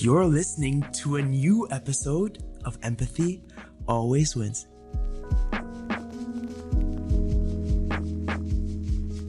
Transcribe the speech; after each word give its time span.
You're 0.00 0.24
listening 0.24 0.82
to 0.94 1.16
a 1.16 1.22
new 1.22 1.68
episode 1.70 2.42
of 2.64 2.78
Empathy 2.82 3.42
Always 3.86 4.34
Wins. 4.34 4.66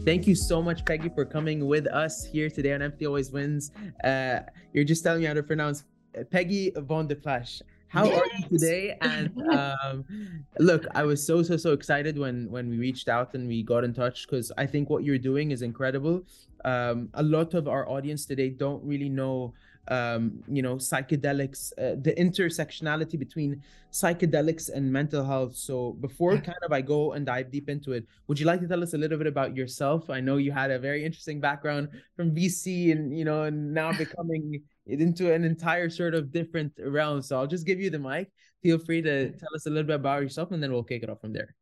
Thank 0.05 0.27
you 0.27 0.33
so 0.33 0.61
much, 0.61 0.85
Peggy, 0.85 1.09
for 1.09 1.25
coming 1.25 1.67
with 1.67 1.87
us 1.87 2.23
here 2.23 2.49
today 2.49 2.71
on 2.71 2.81
Empathy 2.81 3.05
Always 3.05 3.33
Wins. 3.33 3.71
Uh, 4.01 4.39
you're 4.71 4.85
just 4.85 5.03
telling 5.03 5.19
me 5.19 5.27
how 5.27 5.33
to 5.33 5.43
pronounce 5.43 5.83
uh, 6.17 6.23
Peggy 6.23 6.71
van 6.77 7.05
de 7.05 7.15
Plassche. 7.15 7.61
How 7.89 8.05
yes. 8.05 8.21
are 8.21 8.37
you 8.37 8.57
today? 8.57 8.97
And 9.01 9.41
um, 9.51 10.05
look, 10.59 10.85
I 10.95 11.03
was 11.03 11.21
so 11.21 11.43
so 11.43 11.57
so 11.57 11.73
excited 11.73 12.17
when 12.17 12.49
when 12.49 12.69
we 12.69 12.77
reached 12.77 13.09
out 13.09 13.33
and 13.33 13.45
we 13.45 13.61
got 13.61 13.83
in 13.83 13.93
touch 13.93 14.25
because 14.25 14.53
I 14.57 14.67
think 14.67 14.89
what 14.89 15.03
you're 15.03 15.17
doing 15.17 15.51
is 15.51 15.63
incredible. 15.63 16.23
Um, 16.63 17.09
a 17.15 17.23
lot 17.23 17.55
of 17.55 17.67
our 17.67 17.89
audience 17.89 18.25
today 18.25 18.51
don't 18.51 18.81
really 18.85 19.09
know 19.09 19.53
um, 19.87 20.43
you 20.47 20.61
know, 20.61 20.75
psychedelics, 20.75 21.71
uh, 21.77 21.95
the 22.01 22.13
intersectionality 22.17 23.17
between 23.17 23.61
psychedelics 23.91 24.69
and 24.69 24.91
mental 24.91 25.23
health. 25.25 25.55
So 25.55 25.93
before 25.99 26.37
kind 26.37 26.57
of 26.63 26.71
I 26.71 26.81
go 26.81 27.13
and 27.13 27.25
dive 27.25 27.51
deep 27.51 27.69
into 27.69 27.91
it, 27.93 28.05
would 28.27 28.39
you 28.39 28.45
like 28.45 28.61
to 28.61 28.67
tell 28.67 28.83
us 28.83 28.93
a 28.93 28.97
little 28.97 29.17
bit 29.17 29.27
about 29.27 29.55
yourself? 29.55 30.09
I 30.09 30.19
know 30.19 30.37
you 30.37 30.51
had 30.51 30.71
a 30.71 30.79
very 30.79 31.03
interesting 31.03 31.39
background 31.39 31.89
from 32.15 32.33
VC 32.33 32.91
and, 32.91 33.17
you 33.17 33.25
know, 33.25 33.43
and 33.43 33.73
now 33.73 33.91
becoming 33.97 34.61
into 34.85 35.33
an 35.33 35.43
entire 35.43 35.89
sort 35.89 36.13
of 36.13 36.31
different 36.31 36.73
realm. 36.83 37.21
So 37.21 37.37
I'll 37.37 37.47
just 37.47 37.65
give 37.65 37.79
you 37.79 37.89
the 37.89 37.99
mic. 37.99 38.31
Feel 38.63 38.77
free 38.77 39.01
to 39.01 39.31
tell 39.31 39.49
us 39.55 39.65
a 39.65 39.69
little 39.69 39.87
bit 39.87 39.95
about 39.95 40.21
yourself 40.21 40.51
and 40.51 40.61
then 40.61 40.71
we'll 40.71 40.83
kick 40.83 41.03
it 41.03 41.09
off 41.09 41.21
from 41.21 41.33
there. 41.33 41.55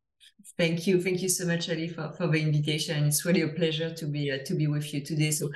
Thank 0.58 0.88
you, 0.88 1.02
thank 1.02 1.22
you 1.22 1.30
so 1.30 1.46
much, 1.46 1.70
Ali, 1.70 1.88
for, 1.88 2.12
for 2.18 2.28
the 2.28 2.42
invitation. 2.42 3.06
It's 3.06 3.26
really 3.26 3.42
a 3.42 3.50
pleasure 3.50 3.94
to 3.94 4.06
be 4.06 4.32
uh, 4.32 4.38
to 4.46 4.56
be 4.56 4.68
with 4.68 4.94
you 4.94 5.04
today. 5.04 5.32
So, 5.32 5.50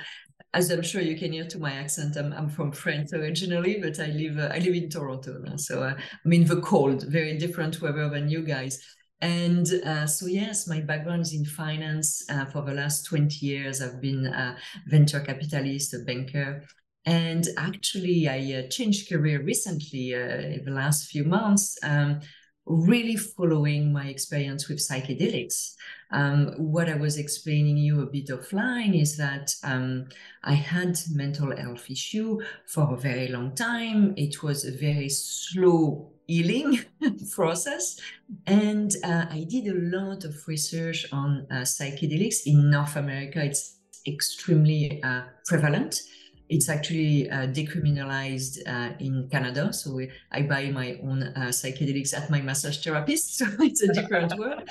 as 0.54 0.70
I'm 0.70 0.82
sure 0.82 1.02
you 1.02 1.18
can 1.18 1.32
hear 1.32 1.46
to 1.46 1.58
my 1.58 1.72
accent, 1.72 2.16
I'm, 2.16 2.32
I'm 2.32 2.48
from 2.48 2.72
France 2.72 3.12
originally, 3.12 3.80
but 3.80 3.98
I 4.00 4.06
live 4.06 4.38
uh, 4.38 4.50
I 4.52 4.58
live 4.58 4.74
in 4.74 4.88
Toronto. 4.88 5.42
So 5.56 5.82
uh, 5.82 5.94
I'm 6.24 6.32
in 6.32 6.44
the 6.44 6.60
cold, 6.60 7.04
very 7.08 7.36
different 7.36 7.82
weather 7.82 8.08
than 8.08 8.30
you 8.30 8.42
guys. 8.42 8.78
And 9.20 9.66
uh, 9.86 10.06
so, 10.06 10.26
yes, 10.26 10.68
my 10.68 10.80
background 10.80 11.22
is 11.22 11.32
in 11.32 11.44
finance. 11.44 12.22
Uh, 12.28 12.44
for 12.44 12.62
the 12.62 12.74
last 12.74 13.06
20 13.06 13.34
years, 13.46 13.80
I've 13.80 14.00
been 14.00 14.26
a 14.26 14.56
venture 14.86 15.20
capitalist, 15.20 15.94
a 15.94 16.00
banker. 16.00 16.62
And 17.06 17.46
actually, 17.56 18.28
I 18.28 18.58
uh, 18.58 18.68
changed 18.68 19.08
career 19.08 19.42
recently 19.42 20.14
uh, 20.14 20.18
in 20.18 20.64
the 20.64 20.72
last 20.72 21.10
few 21.10 21.24
months. 21.24 21.78
Um, 21.82 22.20
really 22.66 23.16
following 23.16 23.92
my 23.92 24.06
experience 24.06 24.68
with 24.68 24.78
psychedelics. 24.78 25.74
Um, 26.10 26.54
what 26.56 26.88
I 26.88 26.94
was 26.94 27.18
explaining 27.18 27.76
you 27.76 28.02
a 28.02 28.06
bit 28.06 28.28
offline 28.28 28.98
is 29.00 29.16
that 29.16 29.54
um, 29.64 30.06
I 30.42 30.54
had 30.54 30.98
mental 31.12 31.54
health 31.56 31.90
issue 31.90 32.40
for 32.66 32.94
a 32.94 32.96
very 32.96 33.28
long 33.28 33.54
time. 33.54 34.14
It 34.16 34.42
was 34.42 34.64
a 34.64 34.72
very 34.72 35.08
slow 35.08 36.12
healing 36.26 36.80
process. 37.34 38.00
And 38.46 38.92
uh, 39.04 39.26
I 39.30 39.46
did 39.48 39.66
a 39.66 39.96
lot 39.96 40.24
of 40.24 40.34
research 40.46 41.06
on 41.12 41.46
uh, 41.50 41.62
psychedelics 41.62 42.46
in 42.46 42.70
North 42.70 42.96
America. 42.96 43.44
It's 43.44 43.78
extremely 44.06 45.02
uh, 45.02 45.22
prevalent 45.46 46.00
it's 46.48 46.68
actually 46.68 47.30
uh, 47.30 47.46
decriminalized 47.46 48.58
uh, 48.66 48.94
in 48.98 49.28
Canada. 49.30 49.72
So 49.72 49.94
we, 49.94 50.10
I 50.30 50.42
buy 50.42 50.70
my 50.70 50.98
own 51.02 51.22
uh, 51.22 51.48
psychedelics 51.48 52.14
at 52.14 52.30
my 52.30 52.40
massage 52.40 52.82
therapist. 52.84 53.24
So 53.44 53.46
it's 53.60 53.82
a 53.82 53.92
different 53.92 54.38
world. 54.38 54.62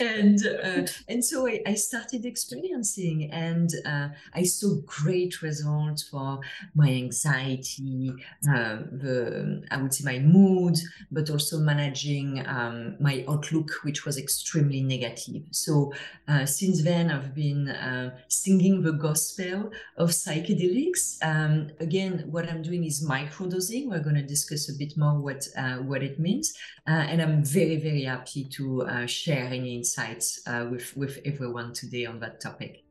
And 0.00 0.38
uh, 0.46 0.86
and 1.08 1.24
so 1.24 1.46
I, 1.46 1.62
I, 1.66 1.74
started 1.74 2.26
experiencing, 2.26 3.30
and 3.32 3.70
uh, 3.86 4.08
I 4.34 4.42
saw 4.42 4.80
great 4.84 5.40
results 5.40 6.02
for 6.02 6.40
my 6.74 6.90
anxiety, 6.90 8.12
uh, 8.48 8.76
the 8.92 9.64
I 9.70 9.80
would 9.80 9.94
say 9.94 10.04
my 10.04 10.18
mood, 10.18 10.76
but 11.10 11.30
also 11.30 11.58
managing 11.58 12.46
um, 12.46 12.96
my 13.00 13.24
outlook, 13.28 13.70
which 13.82 14.04
was 14.04 14.18
extremely 14.18 14.82
negative. 14.82 15.44
So 15.52 15.92
since 16.44 16.82
then, 16.82 17.10
I've 17.10 17.34
been 17.34 17.74
singing 18.28 18.82
the 18.82 18.92
gospel 18.92 19.70
of 19.96 20.10
psychedelics 20.10 20.95
um, 21.22 21.70
again, 21.80 22.24
what 22.30 22.48
I'm 22.48 22.62
doing 22.62 22.84
is 22.84 23.06
microdosing. 23.06 23.88
We're 23.88 24.02
going 24.02 24.16
to 24.16 24.22
discuss 24.22 24.68
a 24.68 24.74
bit 24.74 24.96
more 24.96 25.18
what 25.18 25.46
uh, 25.56 25.76
what 25.76 26.02
it 26.02 26.18
means, 26.18 26.54
uh, 26.88 27.04
and 27.10 27.20
I'm 27.20 27.44
very 27.44 27.76
very 27.76 28.04
happy 28.04 28.44
to 28.56 28.82
uh, 28.82 29.06
share 29.06 29.46
any 29.46 29.76
insights 29.76 30.40
uh, 30.46 30.66
with 30.70 30.96
with 30.96 31.20
everyone 31.24 31.72
today 31.72 32.06
on 32.06 32.20
that 32.20 32.40
topic. 32.40 32.84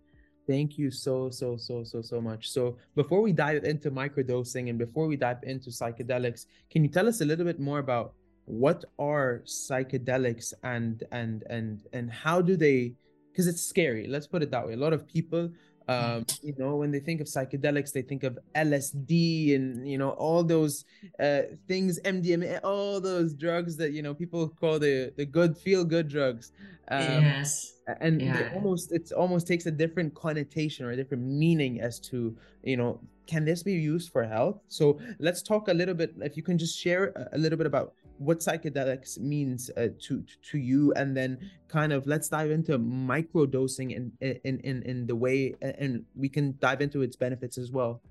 Thank 0.48 0.78
you 0.78 0.92
so 0.92 1.30
so 1.30 1.58
so 1.58 1.84
so 1.84 2.02
so 2.02 2.22
much. 2.22 2.50
So 2.50 2.78
before 2.96 3.22
we 3.22 3.32
dive 3.32 3.64
into 3.64 3.90
microdosing 3.92 4.70
and 4.70 4.78
before 4.78 5.08
we 5.08 5.18
dive 5.18 5.42
into 5.44 5.70
psychedelics, 5.70 6.46
can 6.72 6.84
you 6.84 6.90
tell 6.90 7.08
us 7.08 7.22
a 7.22 7.26
little 7.26 7.46
bit 7.46 7.60
more 7.60 7.80
about 7.80 8.14
what 8.46 8.86
are 9.00 9.42
psychedelics 9.46 10.54
and 10.64 11.04
and 11.12 11.44
and 11.50 11.82
and 11.94 12.12
how 12.12 12.42
do 12.42 12.56
they 12.56 12.94
because 13.32 13.48
it's 13.48 13.62
scary 13.62 14.08
let's 14.08 14.28
put 14.28 14.44
it 14.44 14.52
that 14.52 14.66
way 14.66 14.74
a 14.74 14.78
lot 14.78 14.94
of 14.94 15.08
people 15.08 15.50
um, 15.88 16.26
you 16.42 16.54
know 16.58 16.76
when 16.76 16.92
they 16.92 17.00
think 17.00 17.22
of 17.22 17.28
psychedelics 17.28 17.92
they 17.92 18.02
think 18.02 18.24
of 18.24 18.40
lsd 18.56 19.56
and 19.56 19.88
you 19.88 19.98
know 19.98 20.12
all 20.12 20.44
those 20.44 20.86
uh, 21.20 21.42
things 21.68 22.00
mdma 22.02 22.60
all 22.64 23.00
those 23.00 23.34
drugs 23.34 23.78
that 23.78 23.92
you 23.92 24.02
know 24.02 24.14
people 24.14 24.50
call 24.50 24.80
the 24.80 25.14
the 25.18 25.26
good 25.26 25.58
feel 25.58 25.84
good 25.84 26.08
drugs. 26.08 26.52
Um, 26.88 27.02
yes. 27.02 27.74
and 28.00 28.22
yeah. 28.22 28.38
it 28.38 28.54
almost 28.54 28.92
it 28.92 29.12
almost 29.12 29.48
takes 29.48 29.66
a 29.66 29.72
different 29.72 30.14
connotation 30.14 30.86
or 30.86 30.92
a 30.92 30.96
different 30.96 31.24
meaning 31.24 31.82
as 31.82 32.00
to 32.02 32.38
you 32.64 32.78
know 32.78 33.00
can 33.28 33.44
this 33.44 33.64
be 33.64 33.74
used 33.74 34.12
for 34.12 34.24
health? 34.24 34.60
So 34.68 35.00
let's 35.20 35.42
talk 35.42 35.68
a 35.68 35.74
little 35.74 35.96
bit 35.96 36.14
if 36.22 36.38
you 36.38 36.44
can 36.44 36.58
just 36.58 36.78
share 36.78 37.30
a 37.34 37.38
little 37.38 37.58
bit 37.58 37.68
about 37.68 37.94
what 38.18 38.40
psychedelics 38.40 39.20
means 39.20 39.70
uh, 39.78 39.88
to 40.00 40.24
to 40.52 40.58
you 40.58 40.94
and 40.94 41.16
then 41.16 41.38
kind 41.68 41.92
of 41.92 42.08
let's 42.08 42.30
dive 42.30 42.52
into 42.52 42.78
micro 42.78 43.46
dosing 43.46 43.92
in 43.92 44.12
in 44.22 44.60
in, 44.60 44.84
in 44.84 45.08
the 45.08 45.16
way 45.16 45.54
and 45.62 46.06
we 46.16 46.30
can 46.30 46.56
dive 46.60 46.82
into 46.82 47.02
its 47.02 47.16
benefits 47.16 47.58
as 47.58 47.72
well 47.72 48.02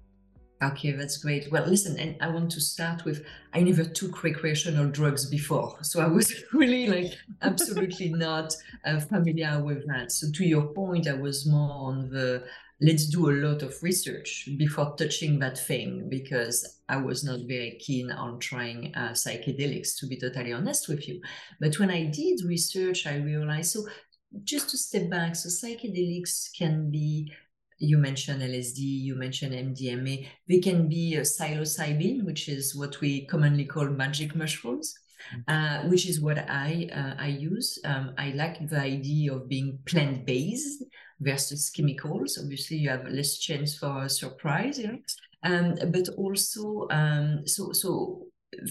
Okay, 0.62 0.92
that's 0.92 1.18
great. 1.18 1.50
Well, 1.50 1.66
listen, 1.66 1.98
and 1.98 2.16
I 2.20 2.28
want 2.28 2.50
to 2.52 2.60
start 2.60 3.04
with 3.04 3.24
I 3.52 3.60
never 3.60 3.84
took 3.84 4.22
recreational 4.22 4.88
drugs 4.88 5.28
before. 5.28 5.76
So 5.82 6.00
I 6.00 6.06
was 6.06 6.32
really 6.52 6.86
like 6.86 7.18
absolutely 7.42 8.10
not 8.10 8.54
uh, 8.84 9.00
familiar 9.00 9.62
with 9.62 9.86
that. 9.88 10.12
So 10.12 10.30
to 10.30 10.44
your 10.44 10.66
point, 10.68 11.08
I 11.08 11.14
was 11.14 11.44
more 11.44 11.70
on 11.70 12.08
the 12.08 12.44
let's 12.80 13.06
do 13.06 13.30
a 13.30 13.38
lot 13.46 13.62
of 13.62 13.82
research 13.82 14.48
before 14.58 14.94
touching 14.96 15.38
that 15.38 15.58
thing 15.58 16.08
because 16.10 16.80
I 16.88 16.96
was 16.96 17.24
not 17.24 17.40
very 17.46 17.78
keen 17.80 18.10
on 18.10 18.40
trying 18.40 18.92
uh, 18.94 19.10
psychedelics, 19.12 19.98
to 19.98 20.06
be 20.06 20.18
totally 20.18 20.52
honest 20.52 20.88
with 20.88 21.08
you. 21.08 21.20
But 21.60 21.78
when 21.78 21.90
I 21.90 22.04
did 22.04 22.40
research, 22.46 23.06
I 23.06 23.16
realized 23.16 23.72
so 23.72 23.86
just 24.42 24.70
to 24.70 24.78
step 24.78 25.08
back, 25.10 25.36
so 25.36 25.48
psychedelics 25.48 26.48
can 26.58 26.90
be 26.90 27.32
you 27.78 27.98
mentioned 27.98 28.42
LSD, 28.42 28.78
you 28.78 29.16
mentioned 29.16 29.52
MDMA. 29.52 30.26
They 30.48 30.60
can 30.60 30.88
be 30.88 31.16
psilocybin, 31.18 32.24
which 32.24 32.48
is 32.48 32.74
what 32.74 33.00
we 33.00 33.26
commonly 33.26 33.64
call 33.64 33.86
magic 33.86 34.34
mushrooms, 34.34 34.94
mm. 35.34 35.42
uh, 35.48 35.88
which 35.88 36.06
is 36.08 36.20
what 36.20 36.38
I 36.38 36.88
uh, 36.92 37.20
I 37.20 37.28
use. 37.28 37.78
Um, 37.84 38.14
I 38.16 38.30
like 38.30 38.68
the 38.68 38.80
idea 38.80 39.34
of 39.34 39.48
being 39.48 39.78
plant 39.86 40.24
based 40.24 40.84
versus 41.20 41.70
chemicals. 41.70 42.38
Obviously, 42.42 42.78
you 42.78 42.88
have 42.88 43.06
less 43.08 43.38
chance 43.38 43.76
for 43.76 44.04
a 44.04 44.08
surprise, 44.08 44.78
know. 44.78 44.98
Um, 45.42 45.74
but 45.90 46.08
also, 46.16 46.88
um, 46.90 47.46
so 47.46 47.72
so 47.72 48.26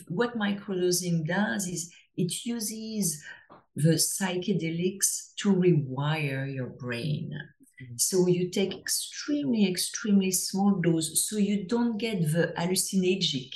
what 0.08 0.38
microdosing 0.38 1.28
does 1.28 1.68
is 1.68 1.94
it 2.18 2.46
uses 2.46 3.24
the 3.76 3.94
psychedelics 3.94 5.34
to 5.38 5.54
rewire 5.54 6.52
your 6.54 6.68
brain. 6.68 7.32
Mm. 7.82 8.00
So 8.00 8.28
you 8.28 8.50
take 8.50 8.78
extremely, 8.78 9.68
extremely 9.68 10.32
small 10.32 10.80
dose, 10.82 11.28
so 11.28 11.38
you 11.38 11.66
don't 11.68 11.98
get 11.98 12.22
the 12.22 12.54
hallucinogenic 12.58 13.54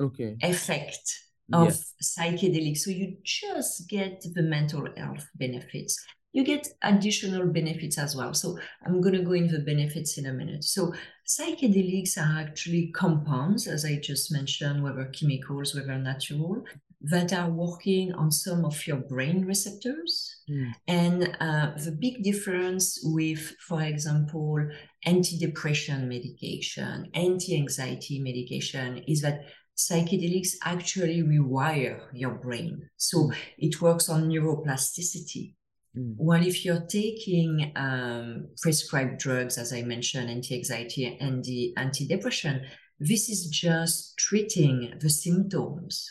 okay. 0.00 0.36
effect 0.42 1.20
of 1.52 1.68
yes. 1.68 1.94
psychedelics. 2.02 2.78
So 2.78 2.90
you 2.90 3.16
just 3.22 3.88
get 3.88 4.24
the 4.34 4.42
mental 4.42 4.88
health 4.96 5.26
benefits. 5.34 6.04
You 6.36 6.44
get 6.44 6.68
additional 6.82 7.46
benefits 7.46 7.96
as 7.96 8.14
well. 8.14 8.34
So 8.34 8.58
I'm 8.84 9.00
going 9.00 9.14
to 9.14 9.22
go 9.22 9.32
into 9.32 9.56
the 9.56 9.64
benefits 9.64 10.18
in 10.18 10.26
a 10.26 10.34
minute. 10.34 10.64
So 10.64 10.92
psychedelics 11.26 12.18
are 12.18 12.40
actually 12.40 12.92
compounds, 12.94 13.66
as 13.66 13.86
I 13.86 13.98
just 14.02 14.30
mentioned, 14.30 14.82
whether 14.82 15.06
chemicals, 15.06 15.74
whether 15.74 15.96
natural, 15.96 16.62
that 17.00 17.32
are 17.32 17.48
working 17.48 18.12
on 18.12 18.30
some 18.30 18.66
of 18.66 18.86
your 18.86 18.98
brain 18.98 19.46
receptors. 19.46 20.36
Mm. 20.50 20.72
And 20.86 21.36
uh, 21.40 21.70
the 21.82 21.96
big 21.98 22.22
difference 22.22 23.00
with, 23.02 23.54
for 23.66 23.80
example, 23.82 24.58
antidepressant 25.06 26.06
medication, 26.06 27.08
anti 27.14 27.56
anxiety 27.56 28.20
medication 28.20 28.98
is 29.08 29.22
that 29.22 29.40
psychedelics 29.74 30.50
actually 30.64 31.22
rewire 31.22 32.00
your 32.12 32.34
brain. 32.34 32.90
So 32.98 33.32
it 33.56 33.80
works 33.80 34.10
on 34.10 34.28
neuroplasticity. 34.28 35.55
Mm. 35.96 36.14
While 36.16 36.46
if 36.46 36.64
you're 36.64 36.86
taking 36.86 37.72
um, 37.76 38.48
prescribed 38.60 39.18
drugs, 39.18 39.58
as 39.58 39.72
I 39.72 39.82
mentioned, 39.82 40.30
anti 40.30 40.56
anxiety 40.56 41.16
and 41.20 41.44
the 41.44 41.74
antidepressant, 41.76 42.66
this 42.98 43.28
is 43.28 43.46
just 43.46 44.16
treating 44.18 44.94
the 45.00 45.10
symptoms. 45.10 46.10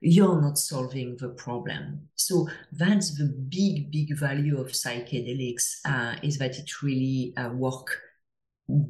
You're 0.00 0.40
not 0.40 0.58
solving 0.58 1.16
the 1.18 1.28
problem. 1.28 2.08
So 2.16 2.48
that's 2.72 3.16
the 3.16 3.32
big, 3.48 3.92
big 3.92 4.18
value 4.18 4.60
of 4.60 4.68
psychedelics 4.68 5.76
uh, 5.84 6.16
is 6.22 6.38
that 6.38 6.58
it 6.58 6.82
really 6.82 7.32
uh, 7.36 7.50
work 7.50 8.00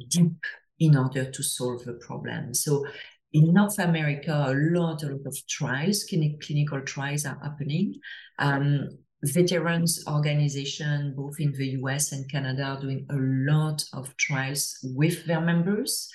deep 0.07 0.43
in 0.79 0.97
order 0.97 1.29
to 1.29 1.43
solve 1.43 1.83
the 1.85 1.93
problem. 1.93 2.53
So 2.55 2.85
in 3.31 3.53
North 3.53 3.77
America, 3.77 4.31
a 4.31 4.53
lot, 4.53 5.03
a 5.03 5.07
lot 5.07 5.25
of 5.25 5.37
trials, 5.47 6.03
clinical 6.05 6.81
trials 6.81 7.25
are 7.25 7.39
happening. 7.43 7.95
Um, 8.39 8.89
veterans 9.23 10.03
organization, 10.07 11.13
both 11.15 11.39
in 11.39 11.51
the 11.53 11.67
US 11.81 12.11
and 12.11 12.29
Canada, 12.29 12.63
are 12.63 12.81
doing 12.81 13.05
a 13.09 13.15
lot 13.51 13.83
of 13.93 14.15
trials 14.17 14.77
with 14.83 15.25
their 15.25 15.41
members 15.41 16.09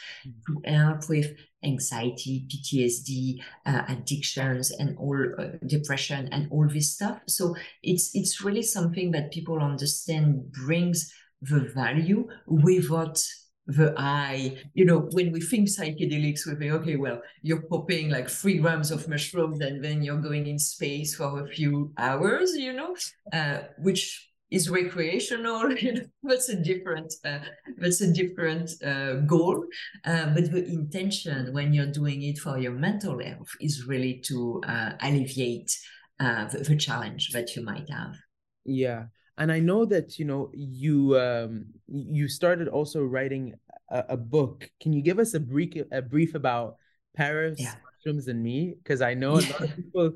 to 0.46 0.70
help 0.70 1.08
with 1.08 1.34
anxiety, 1.64 2.46
PTSD, 2.49 3.43
uh, 3.66 3.82
addictions, 3.88 4.70
and 4.70 4.96
all 4.99 5.19
uh, 5.38 5.46
depression 5.66 6.28
and 6.32 6.49
all 6.50 6.69
this 6.69 6.94
stuff. 6.94 7.20
So 7.26 7.56
it's 7.82 8.10
it's 8.14 8.43
really 8.43 8.62
something 8.62 9.11
that 9.12 9.32
people 9.32 9.58
understand 9.58 10.52
brings 10.52 11.12
the 11.40 11.61
value 11.75 12.28
without 12.46 13.22
the 13.68 13.94
eye. 13.96 14.56
You 14.74 14.86
know, 14.86 15.08
when 15.12 15.30
we 15.30 15.40
think 15.40 15.68
psychedelics, 15.68 16.46
we 16.46 16.54
think, 16.56 16.72
okay, 16.72 16.96
well, 16.96 17.20
you're 17.42 17.62
popping 17.62 18.10
like 18.10 18.28
three 18.28 18.58
grams 18.58 18.90
of 18.90 19.06
mushrooms 19.08 19.60
and 19.60 19.84
then 19.84 20.02
you're 20.02 20.20
going 20.20 20.46
in 20.46 20.58
space 20.58 21.14
for 21.14 21.44
a 21.44 21.46
few 21.46 21.92
hours, 21.98 22.54
you 22.56 22.72
know, 22.72 22.96
uh, 23.32 23.60
which 23.78 24.30
is 24.50 24.70
recreational. 24.70 25.70
You 25.76 25.92
know, 25.94 26.02
that's 26.22 26.48
a 26.48 26.56
different 26.56 27.12
uh, 27.24 27.40
that's 27.76 28.00
a 28.00 28.10
different 28.12 28.70
uh, 28.82 29.16
goal. 29.26 29.64
Uh, 30.04 30.26
but 30.34 30.50
the 30.50 30.64
intention 30.66 31.52
when 31.52 31.74
you're 31.74 31.92
doing 31.92 32.22
it 32.22 32.38
for 32.38 32.58
your 32.58 32.72
mental 32.72 33.22
health 33.22 33.50
is 33.60 33.84
really 33.86 34.22
to 34.28 34.62
uh, 34.66 34.92
alleviate 35.02 35.76
uh, 36.18 36.46
the, 36.46 36.58
the 36.60 36.76
challenge 36.76 37.30
that 37.32 37.54
you 37.54 37.62
might 37.62 37.88
have. 37.90 38.16
Yeah 38.64 39.04
and 39.38 39.50
i 39.50 39.58
know 39.58 39.85
that 39.85 40.19
you 40.19 40.25
know 40.25 40.50
you 40.52 41.19
um 41.19 41.64
you 41.87 42.29
started 42.29 42.69
also 42.69 43.02
writing 43.02 43.55
a, 43.90 44.05
a 44.11 44.17
book. 44.17 44.70
Can 44.81 44.93
you 44.93 45.02
give 45.02 45.19
us 45.19 45.35
a 45.35 45.40
brief 45.40 45.75
a 45.93 46.02
brief 46.02 46.35
about 46.35 46.76
paris 47.17 47.58
yeah. 47.58 47.75
mushrooms 47.85 48.29
and 48.29 48.43
me? 48.43 48.75
Because 48.82 49.00
i 49.00 49.14
know 49.14 49.32
a 49.32 49.40
lot 49.40 49.61
of 49.61 49.76
people 49.82 50.12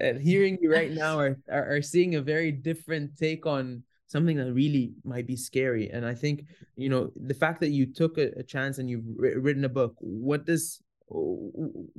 uh, 0.00 0.14
hearing 0.14 0.58
you 0.60 0.72
right 0.72 0.92
now 0.92 1.18
are, 1.18 1.38
are, 1.50 1.76
are 1.76 1.82
seeing 1.82 2.16
a 2.16 2.20
very 2.20 2.52
different 2.52 3.16
take 3.16 3.46
on 3.46 3.82
something 4.06 4.36
that 4.36 4.52
really 4.52 4.92
might 5.04 5.26
be 5.26 5.36
scary. 5.36 5.90
And 5.90 6.04
i 6.04 6.14
think 6.14 6.46
you 6.76 6.88
know 6.88 7.10
the 7.16 7.34
fact 7.34 7.60
that 7.60 7.70
you 7.70 7.86
took 7.86 8.18
a, 8.18 8.32
a 8.38 8.42
chance 8.42 8.78
and 8.78 8.88
you've 8.88 9.06
written 9.16 9.64
a 9.64 9.68
book 9.68 9.94
what 9.98 10.44
does 10.44 10.80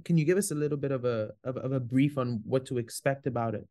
can 0.04 0.18
you 0.18 0.25
give 0.25 0.38
us 0.38 0.51
a 0.51 0.56
little 0.56 0.77
bit 0.77 0.92
of 0.92 1.06
a 1.06 1.30
of, 1.44 1.57
of 1.57 1.72
a 1.72 1.80
brief 1.80 2.18
on 2.18 2.42
what 2.44 2.66
to 2.66 2.77
expect 2.80 3.27
about 3.27 3.54
it 3.54 3.68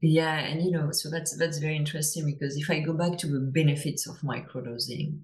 yeah, 0.00 0.38
and 0.38 0.62
you 0.62 0.70
know, 0.70 0.90
so 0.92 1.10
that's 1.10 1.36
that's 1.36 1.58
very 1.58 1.76
interesting 1.76 2.26
because 2.26 2.56
if 2.56 2.70
I 2.70 2.80
go 2.80 2.92
back 2.92 3.18
to 3.18 3.26
the 3.26 3.40
benefits 3.40 4.08
of 4.08 4.18
microdosing, 4.18 5.20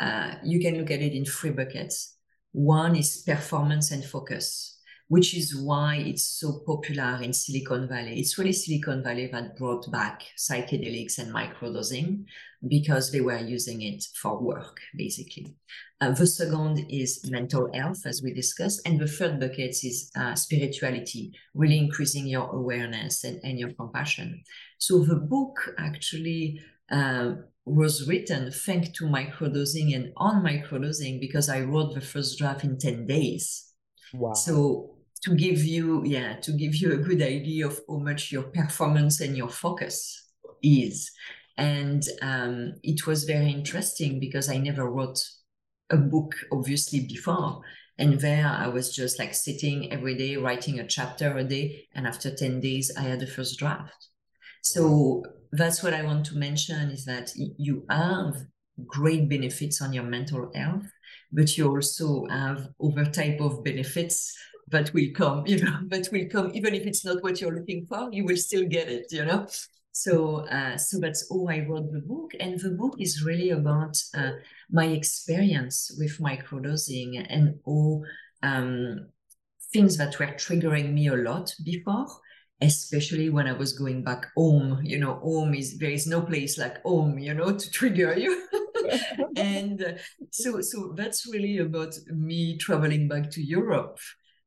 uh, 0.00 0.34
you 0.44 0.60
can 0.60 0.76
look 0.78 0.90
at 0.90 1.00
it 1.00 1.12
in 1.12 1.24
three 1.24 1.50
buckets. 1.50 2.16
One 2.52 2.96
is 2.96 3.22
performance 3.26 3.90
and 3.90 4.04
focus 4.04 4.77
which 5.08 5.34
is 5.34 5.56
why 5.56 5.96
it's 5.96 6.22
so 6.22 6.60
popular 6.66 7.18
in 7.22 7.32
Silicon 7.32 7.88
Valley. 7.88 8.20
It's 8.20 8.36
really 8.36 8.52
Silicon 8.52 9.02
Valley 9.02 9.26
that 9.32 9.56
brought 9.56 9.90
back 9.90 10.22
psychedelics 10.36 11.18
and 11.18 11.34
microdosing 11.34 12.24
because 12.66 13.10
they 13.10 13.22
were 13.22 13.38
using 13.38 13.80
it 13.80 14.04
for 14.20 14.38
work, 14.38 14.78
basically. 14.94 15.54
Uh, 16.02 16.10
the 16.10 16.26
second 16.26 16.84
is 16.90 17.24
mental 17.30 17.70
health, 17.72 18.02
as 18.04 18.22
we 18.22 18.34
discussed. 18.34 18.82
And 18.86 19.00
the 19.00 19.08
third 19.08 19.40
bucket 19.40 19.76
is 19.82 20.10
uh, 20.14 20.34
spirituality, 20.34 21.32
really 21.54 21.78
increasing 21.78 22.26
your 22.26 22.50
awareness 22.54 23.24
and, 23.24 23.40
and 23.42 23.58
your 23.58 23.72
compassion. 23.72 24.42
So 24.76 24.98
the 25.04 25.16
book 25.16 25.74
actually 25.78 26.60
uh, 26.90 27.32
was 27.64 28.06
written 28.06 28.50
thanks 28.50 28.90
to 28.90 29.04
microdosing 29.04 29.94
and 29.94 30.12
on 30.18 30.42
microdosing 30.44 31.18
because 31.18 31.48
I 31.48 31.62
wrote 31.62 31.94
the 31.94 32.02
first 32.02 32.38
draft 32.38 32.64
in 32.64 32.78
10 32.78 33.06
days. 33.06 33.72
Wow. 34.12 34.34
So 34.34 34.97
to 35.22 35.34
give 35.34 35.64
you 35.64 36.04
yeah 36.04 36.36
to 36.36 36.52
give 36.52 36.76
you 36.76 36.92
a 36.92 36.96
good 36.96 37.22
idea 37.22 37.66
of 37.66 37.80
how 37.88 37.98
much 37.98 38.30
your 38.30 38.44
performance 38.44 39.20
and 39.20 39.36
your 39.36 39.48
focus 39.48 40.30
is. 40.62 41.10
And 41.56 42.04
um, 42.22 42.74
it 42.84 43.06
was 43.06 43.24
very 43.24 43.50
interesting 43.50 44.20
because 44.20 44.48
i 44.48 44.56
never 44.58 44.88
wrote 44.90 45.20
a 45.90 45.96
book 45.96 46.34
obviously 46.52 47.00
before. 47.00 47.60
And 47.98 48.20
there 48.20 48.46
i 48.46 48.68
was 48.68 48.94
just 48.94 49.18
like 49.18 49.34
sitting 49.34 49.92
every 49.92 50.16
day 50.16 50.36
writing 50.36 50.78
a 50.78 50.86
chapter 50.86 51.36
a 51.36 51.44
day. 51.44 51.88
And 51.94 52.06
after 52.06 52.34
10 52.34 52.60
days 52.60 52.92
i 52.96 53.02
had 53.02 53.20
the 53.20 53.26
first 53.26 53.58
draft. 53.58 54.08
So 54.62 55.24
that's 55.52 55.82
what 55.82 55.94
i 55.94 56.02
want 56.02 56.26
to 56.26 56.36
mention 56.36 56.90
is 56.90 57.04
that 57.06 57.32
you 57.36 57.84
have 57.88 58.34
great 58.86 59.28
benefits 59.28 59.80
on 59.80 59.92
your 59.92 60.04
mental 60.04 60.50
health 60.54 60.86
but 61.32 61.56
you 61.56 61.68
also 61.68 62.26
have 62.26 62.68
other 62.82 63.04
type 63.04 63.40
of 63.40 63.64
benefits 63.64 64.36
that 64.70 64.92
will 64.94 65.08
come, 65.14 65.46
you 65.46 65.62
know, 65.64 65.78
that 65.88 66.08
will 66.12 66.26
come, 66.30 66.50
even 66.54 66.74
if 66.74 66.86
it's 66.86 67.04
not 67.04 67.22
what 67.22 67.40
you're 67.40 67.54
looking 67.54 67.86
for, 67.86 68.08
you 68.12 68.24
will 68.24 68.36
still 68.36 68.66
get 68.66 68.88
it, 68.88 69.06
you 69.10 69.24
know. 69.24 69.46
So, 69.92 70.46
uh, 70.48 70.76
so 70.76 70.98
that's 71.00 71.28
how 71.28 71.48
I 71.48 71.66
wrote 71.68 71.90
the 71.92 72.00
book, 72.00 72.32
and 72.38 72.60
the 72.60 72.70
book 72.70 72.94
is 73.00 73.24
really 73.24 73.50
about 73.50 73.96
uh, 74.14 74.32
my 74.70 74.86
experience 74.86 75.90
with 75.98 76.18
microdosing 76.18 77.26
and 77.28 77.58
all 77.64 78.04
um, 78.42 79.08
things 79.72 79.96
that 79.96 80.18
were 80.18 80.26
triggering 80.26 80.92
me 80.92 81.08
a 81.08 81.16
lot 81.16 81.52
before, 81.64 82.06
especially 82.60 83.28
when 83.30 83.48
I 83.48 83.52
was 83.52 83.72
going 83.72 84.04
back 84.04 84.26
home. 84.36 84.80
You 84.84 85.00
know, 85.00 85.14
home 85.14 85.54
is 85.54 85.78
there 85.78 85.90
is 85.90 86.06
no 86.06 86.20
place 86.22 86.58
like 86.58 86.80
home, 86.82 87.18
you 87.18 87.34
know, 87.34 87.56
to 87.56 87.70
trigger 87.70 88.16
you. 88.16 88.46
and 89.36 89.82
uh, 89.82 89.92
so, 90.30 90.60
so 90.60 90.92
that's 90.96 91.26
really 91.26 91.58
about 91.58 91.94
me 92.06 92.56
traveling 92.58 93.08
back 93.08 93.30
to 93.30 93.42
Europe 93.42 93.98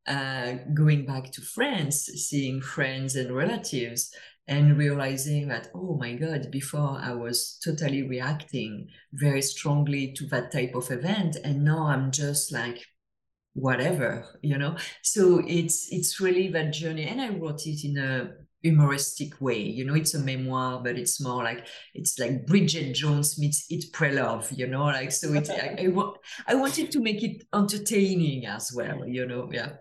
uh, 0.08 0.54
going 0.74 1.06
back 1.06 1.32
to 1.32 1.42
France, 1.42 2.06
seeing 2.06 2.62
friends 2.62 3.16
and 3.16 3.36
relatives, 3.36 4.12
and 4.48 4.78
realizing 4.78 5.48
that, 5.48 5.70
oh 5.74 5.96
my 5.98 6.14
God, 6.14 6.50
before 6.52 7.00
I 7.00 7.14
was 7.14 7.60
totally 7.64 8.04
reacting 8.04 8.88
very 9.14 9.42
strongly 9.42 10.14
to 10.14 10.26
that 10.28 10.52
type 10.52 10.76
of 10.76 10.92
event. 10.92 11.38
And 11.44 11.64
now 11.64 11.88
I'm 11.88 12.12
just 12.12 12.52
like, 12.52 12.84
whatever, 13.54 14.26
you 14.42 14.58
know? 14.58 14.76
So 15.04 15.42
it's 15.48 15.88
it's 15.92 16.20
really 16.20 16.50
that 16.50 16.74
journey. 16.74 17.06
And 17.06 17.22
I 17.22 17.30
wrote 17.30 17.66
it 17.66 17.86
in 17.86 17.98
a 17.98 18.32
humoristic 18.64 19.40
way. 19.40 19.60
You 19.62 19.86
know, 19.86 19.96
it's 19.96 20.16
a 20.16 20.20
memoir, 20.20 20.82
but 20.84 20.98
it's 20.98 21.22
more 21.22 21.44
like 21.44 21.68
it's 21.94 22.18
like 22.20 22.46
Bridget 22.48 22.94
Jones 22.94 23.40
meets 23.40 23.72
Eat 23.72 23.86
Pray 23.94 24.12
Love, 24.14 24.52
you 24.52 24.68
know, 24.68 24.86
like 24.86 25.12
so 25.12 25.34
it's 25.34 25.50
I, 25.50 25.78
I 25.84 25.88
want 25.90 26.18
I 26.48 26.56
wanted 26.56 26.92
to 26.92 27.00
make 27.00 27.24
it 27.24 27.44
entertaining 27.54 28.48
as 28.48 28.74
well, 28.76 29.08
you 29.08 29.26
know. 29.28 29.50
Yeah 29.52 29.74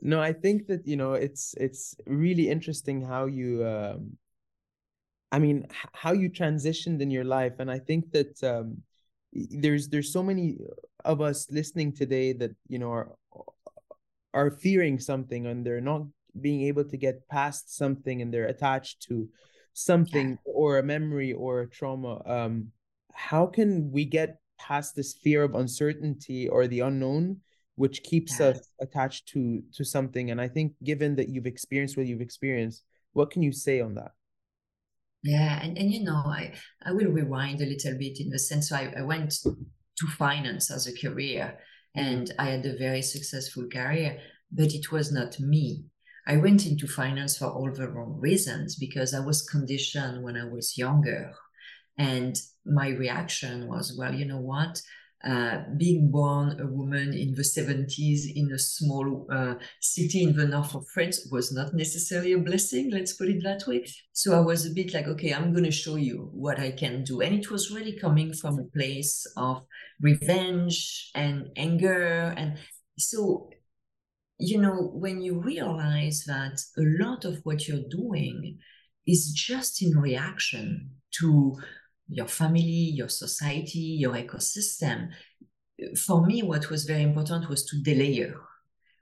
no 0.00 0.20
i 0.20 0.32
think 0.32 0.66
that 0.66 0.86
you 0.86 0.96
know 0.96 1.12
it's 1.14 1.54
it's 1.54 1.94
really 2.06 2.48
interesting 2.48 3.00
how 3.02 3.26
you 3.26 3.66
um 3.66 4.16
i 5.32 5.38
mean 5.38 5.66
how 5.92 6.12
you 6.12 6.28
transitioned 6.30 7.00
in 7.00 7.10
your 7.10 7.24
life 7.24 7.54
and 7.58 7.70
i 7.70 7.78
think 7.78 8.10
that 8.12 8.42
um 8.44 8.76
there's 9.32 9.88
there's 9.88 10.12
so 10.12 10.22
many 10.22 10.56
of 11.04 11.20
us 11.20 11.50
listening 11.50 11.92
today 11.92 12.32
that 12.32 12.52
you 12.68 12.78
know 12.78 12.90
are 12.90 13.12
are 14.32 14.50
fearing 14.50 14.98
something 14.98 15.46
and 15.46 15.64
they're 15.64 15.80
not 15.80 16.02
being 16.40 16.62
able 16.62 16.84
to 16.84 16.96
get 16.96 17.28
past 17.28 17.76
something 17.76 18.20
and 18.20 18.34
they're 18.34 18.46
attached 18.46 19.02
to 19.02 19.28
something 19.72 20.30
yeah. 20.30 20.52
or 20.52 20.78
a 20.78 20.82
memory 20.82 21.32
or 21.32 21.60
a 21.60 21.68
trauma 21.68 22.22
um 22.26 22.68
how 23.12 23.46
can 23.46 23.90
we 23.92 24.04
get 24.04 24.38
past 24.58 24.94
this 24.94 25.14
fear 25.14 25.42
of 25.42 25.54
uncertainty 25.54 26.48
or 26.48 26.66
the 26.66 26.80
unknown 26.80 27.40
which 27.76 28.02
keeps 28.02 28.38
yeah. 28.38 28.46
us 28.46 28.68
attached 28.80 29.28
to 29.28 29.62
to 29.74 29.84
something. 29.84 30.30
And 30.30 30.40
i 30.40 30.48
think 30.48 30.72
given 30.82 31.16
that 31.16 31.28
you've 31.28 31.46
experienced 31.46 31.96
what 31.96 32.06
you've 32.06 32.20
experienced 32.20 32.84
what 33.12 33.30
can 33.30 33.42
you 33.42 33.52
say 33.52 33.80
on 33.80 33.94
that? 33.94 34.12
Yeah 35.22 35.60
and, 35.62 35.78
and 35.78 35.90
you 35.90 36.04
know 36.04 36.22
i 36.26 36.52
i 36.84 36.92
will 36.92 37.10
rewind 37.10 37.60
a 37.60 37.66
little 37.66 37.96
bit 37.98 38.20
in 38.20 38.28
the 38.28 38.38
sense 38.38 38.68
so 38.68 38.76
I, 38.76 38.92
I 38.98 39.02
went 39.02 39.32
to 39.42 40.06
finance 40.18 40.70
as 40.70 40.86
a 40.86 40.94
career 40.94 41.58
mm-hmm. 41.96 42.06
and 42.06 42.34
i 42.38 42.46
had 42.50 42.66
a 42.66 42.76
very 42.76 43.00
successful 43.00 43.66
career 43.72 44.18
but 44.54 44.72
it 44.72 44.92
was 44.92 45.10
not 45.10 45.40
me. 45.40 45.84
I 46.26 46.36
went 46.36 46.64
into 46.64 46.86
finance 46.86 47.36
for 47.36 47.46
all 47.46 47.72
the 47.72 47.88
wrong 47.88 48.18
reasons 48.20 48.76
because 48.76 49.12
i 49.14 49.20
was 49.20 49.42
conditioned 49.42 50.22
when 50.22 50.36
i 50.36 50.44
was 50.44 50.78
younger. 50.78 51.32
And 51.98 52.36
my 52.64 52.88
reaction 52.88 53.68
was 53.68 53.96
well 53.98 54.14
you 54.14 54.24
know 54.24 54.40
what 54.40 54.80
being 55.76 56.10
born 56.10 56.60
a 56.60 56.66
woman 56.66 57.14
in 57.14 57.34
the 57.34 57.42
70s 57.42 58.22
in 58.34 58.52
a 58.52 58.58
small 58.58 59.26
uh, 59.30 59.54
city 59.80 60.22
in 60.22 60.36
the 60.36 60.46
north 60.46 60.74
of 60.74 60.86
France 60.88 61.26
was 61.30 61.52
not 61.52 61.74
necessarily 61.74 62.32
a 62.32 62.38
blessing, 62.38 62.90
let's 62.90 63.14
put 63.14 63.28
it 63.28 63.42
that 63.42 63.66
way. 63.66 63.86
So 64.12 64.36
I 64.36 64.40
was 64.40 64.66
a 64.66 64.74
bit 64.74 64.92
like, 64.92 65.06
okay, 65.06 65.32
I'm 65.32 65.52
going 65.52 65.64
to 65.64 65.70
show 65.70 65.96
you 65.96 66.30
what 66.32 66.60
I 66.60 66.72
can 66.72 67.04
do. 67.04 67.22
And 67.22 67.34
it 67.34 67.50
was 67.50 67.70
really 67.70 67.98
coming 67.98 68.34
from 68.34 68.58
a 68.58 68.76
place 68.76 69.26
of 69.36 69.62
revenge 70.00 71.10
and 71.14 71.48
anger. 71.56 72.34
And 72.36 72.58
so 72.98 73.48
you 74.38 74.60
know 74.60 74.90
when 74.92 75.22
you 75.22 75.40
realize 75.40 76.24
that 76.26 76.60
a 76.76 76.82
lot 77.02 77.24
of 77.24 77.38
what 77.44 77.68
you're 77.68 77.88
doing 77.88 78.58
is 79.06 79.32
just 79.32 79.82
in 79.82 79.96
reaction 79.96 80.90
to 81.20 81.56
your 82.08 82.28
family 82.28 82.60
your 82.60 83.08
society 83.08 83.78
your 83.78 84.14
ecosystem 84.14 85.08
for 85.96 86.24
me 86.24 86.42
what 86.42 86.70
was 86.70 86.84
very 86.84 87.02
important 87.02 87.48
was 87.48 87.64
to 87.64 87.76
delayer 87.82 88.34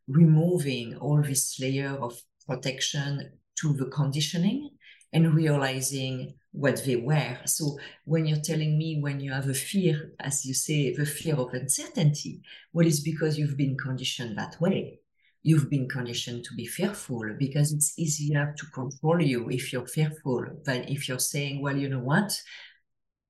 removing 0.09 0.97
all 0.97 1.23
this 1.23 1.59
layer 1.61 1.91
of 2.01 2.21
protection 2.47 3.33
to 3.61 3.73
the 3.75 3.87
conditioning 3.87 4.71
and 5.13 5.35
realizing 5.35 6.35
what 6.53 6.85
they 6.85 6.97
were. 6.97 7.39
So 7.47 7.79
when 8.05 8.27
you're 8.27 8.41
telling 8.41 8.77
me 8.79 8.99
when 9.01 9.21
you 9.21 9.33
have 9.33 9.49
a 9.49 9.55
fear, 9.55 10.13
as 10.21 10.45
you 10.45 10.55
say, 10.55 10.95
the 10.95 11.07
fear 11.07 11.35
of 11.37 11.53
uncertainty, 11.55 12.43
well, 12.73 12.87
it's 12.87 13.01
because 13.01 13.39
you've 13.39 13.57
been 13.57 13.77
conditioned 13.77 14.37
that 14.39 14.61
way. 14.61 15.01
You've 15.43 15.69
been 15.69 15.89
conditioned 15.89 16.45
to 16.45 16.55
be 16.55 16.67
fearful 16.67 17.25
because 17.39 17.73
it's 17.73 17.99
easier 17.99 18.55
to 18.57 18.67
control 18.67 19.21
you 19.21 19.51
if 19.51 19.73
you're 19.73 19.87
fearful 19.87 20.47
than 20.65 20.85
if 20.85 21.09
you're 21.09 21.19
saying, 21.19 21.61
well, 21.61 21.77
you 21.77 21.89
know 21.89 21.99
what? 21.99 22.33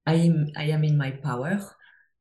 I 0.07 0.15
am 0.15 0.51
I 0.57 0.65
am 0.65 0.85
in 0.85 0.97
my 0.97 1.13
power. 1.13 1.61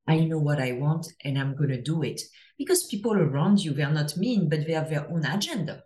I 0.08 0.20
know 0.20 0.40
what 0.40 0.60
I 0.60 0.74
want 0.74 1.08
and 1.24 1.38
I'm 1.38 1.56
gonna 1.56 1.82
do 1.82 2.04
it. 2.04 2.22
Because 2.58 2.88
people 2.88 3.14
around 3.14 3.64
you, 3.64 3.74
they're 3.74 3.92
not 3.92 4.18
mean, 4.18 4.50
but 4.50 4.66
they 4.66 4.74
have 4.74 4.90
their 4.90 5.10
own 5.10 5.26
agenda. 5.26 5.84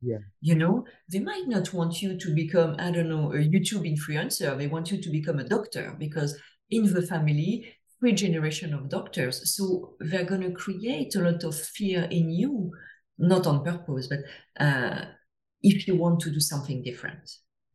Yeah. 0.00 0.18
You 0.40 0.54
know 0.54 0.84
they 1.10 1.20
might 1.20 1.46
not 1.46 1.72
want 1.72 2.02
you 2.02 2.18
to 2.18 2.34
become 2.34 2.76
i 2.78 2.90
don't 2.90 3.08
know 3.08 3.32
a 3.32 3.38
youtube 3.38 3.84
influencer. 3.90 4.56
They 4.56 4.66
want 4.66 4.90
you 4.90 5.00
to 5.00 5.10
become 5.10 5.38
a 5.38 5.48
doctor 5.48 5.96
because 5.98 6.38
in 6.70 6.92
the 6.92 7.02
family 7.02 7.74
three 8.00 8.12
generation 8.12 8.74
of 8.74 8.90
doctors. 8.90 9.54
So 9.54 9.94
they're 10.00 10.24
going 10.24 10.42
to 10.42 10.52
create 10.52 11.14
a 11.14 11.20
lot 11.20 11.42
of 11.44 11.54
fear 11.54 12.02
in 12.10 12.30
you 12.30 12.70
not 13.18 13.46
on 13.46 13.64
purpose 13.64 14.08
but 14.08 14.20
uh, 14.58 15.04
if 15.62 15.86
you 15.86 15.96
want 15.96 16.20
to 16.20 16.30
do 16.30 16.40
something 16.40 16.82
different 16.82 17.30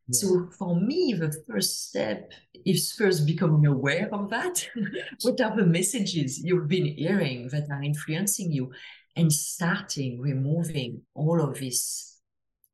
yeah. 0.10 0.20
so 0.20 0.50
for 0.58 0.80
me 0.80 1.14
the 1.14 1.32
first 1.48 1.88
step 1.88 2.32
is 2.66 2.92
first 2.92 3.26
becoming 3.26 3.66
aware 3.66 4.10
of 4.14 4.30
that. 4.30 4.68
What 5.22 5.40
are 5.42 5.56
the 5.56 5.66
messages 5.66 6.40
you've 6.44 6.68
been 6.68 6.86
hearing 6.86 7.48
that 7.50 7.70
are 7.72 7.82
influencing 7.82 8.52
you 8.52 8.72
and 9.16 9.32
starting 9.32 10.20
removing 10.20 11.02
all 11.14 11.42
of 11.42 11.60
this 11.60 12.18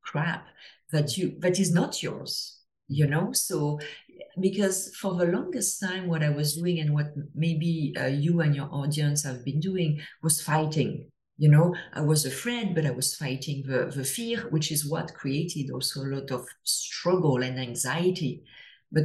crap 0.02 0.48
that 0.92 1.18
you 1.18 1.36
that 1.40 1.60
is 1.60 1.72
not 1.72 2.02
yours 2.02 2.52
you 2.88 3.08
know? 3.08 3.32
So 3.34 3.80
because 4.40 4.96
for 4.96 5.16
the 5.16 5.26
longest 5.26 5.80
time 5.80 6.08
what 6.08 6.24
i 6.24 6.30
was 6.30 6.56
doing 6.56 6.80
and 6.80 6.94
what 6.94 7.08
maybe 7.34 7.94
uh, 8.00 8.06
you 8.06 8.42
and 8.42 8.56
your 8.56 8.70
audience 8.72 9.24
have 9.24 9.44
been 9.46 9.60
doing 9.60 10.00
was 10.22 10.42
fighting 10.42 11.10
you 11.38 11.50
know 11.50 11.76
i 11.94 12.02
was 12.02 12.26
afraid 12.26 12.74
but 12.74 12.86
i 12.86 12.92
was 12.92 13.16
fighting 13.16 13.64
the, 13.68 13.92
the 13.96 14.04
fear 14.04 14.48
which 14.50 14.72
is 14.72 14.90
what 14.90 15.14
created 15.14 15.70
also 15.70 16.02
a 16.02 16.12
lot 16.16 16.32
of 16.32 16.48
struggle 16.64 17.42
and 17.44 17.60
anxiety 17.60 18.44
but 18.92 19.04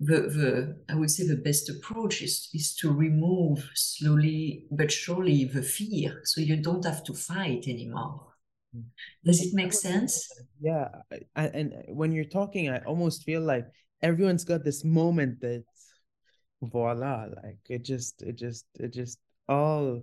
the, 0.00 0.20
the 0.22 0.76
i 0.88 0.94
would 0.94 1.10
say 1.10 1.26
the 1.26 1.36
best 1.36 1.70
approach 1.70 2.20
is, 2.20 2.48
is 2.52 2.74
to 2.74 2.92
remove 2.92 3.70
slowly 3.74 4.64
but 4.70 4.90
surely 4.90 5.44
the 5.44 5.62
fear 5.62 6.20
so 6.24 6.40
you 6.40 6.56
don't 6.56 6.84
have 6.84 7.02
to 7.04 7.14
fight 7.14 7.66
anymore 7.68 8.20
mm. 8.76 8.82
does 9.24 9.40
it 9.40 9.54
make 9.54 9.72
sense? 9.72 10.28
Yeah. 10.60 10.88
I, 11.34 11.46
and 11.46 11.72
when 11.88 12.12
you're 12.12 12.24
talking, 12.24 12.68
I 12.68 12.78
almost 12.80 13.24
feel 13.24 13.40
like 13.40 13.66
everyone's 14.02 14.44
got 14.44 14.64
this 14.64 14.84
moment 14.84 15.40
that 15.40 15.64
voila, 16.62 17.26
like 17.42 17.58
it 17.68 17.84
just, 17.84 18.22
it 18.22 18.36
just, 18.36 18.66
it 18.78 18.92
just 18.92 19.18
all 19.48 20.02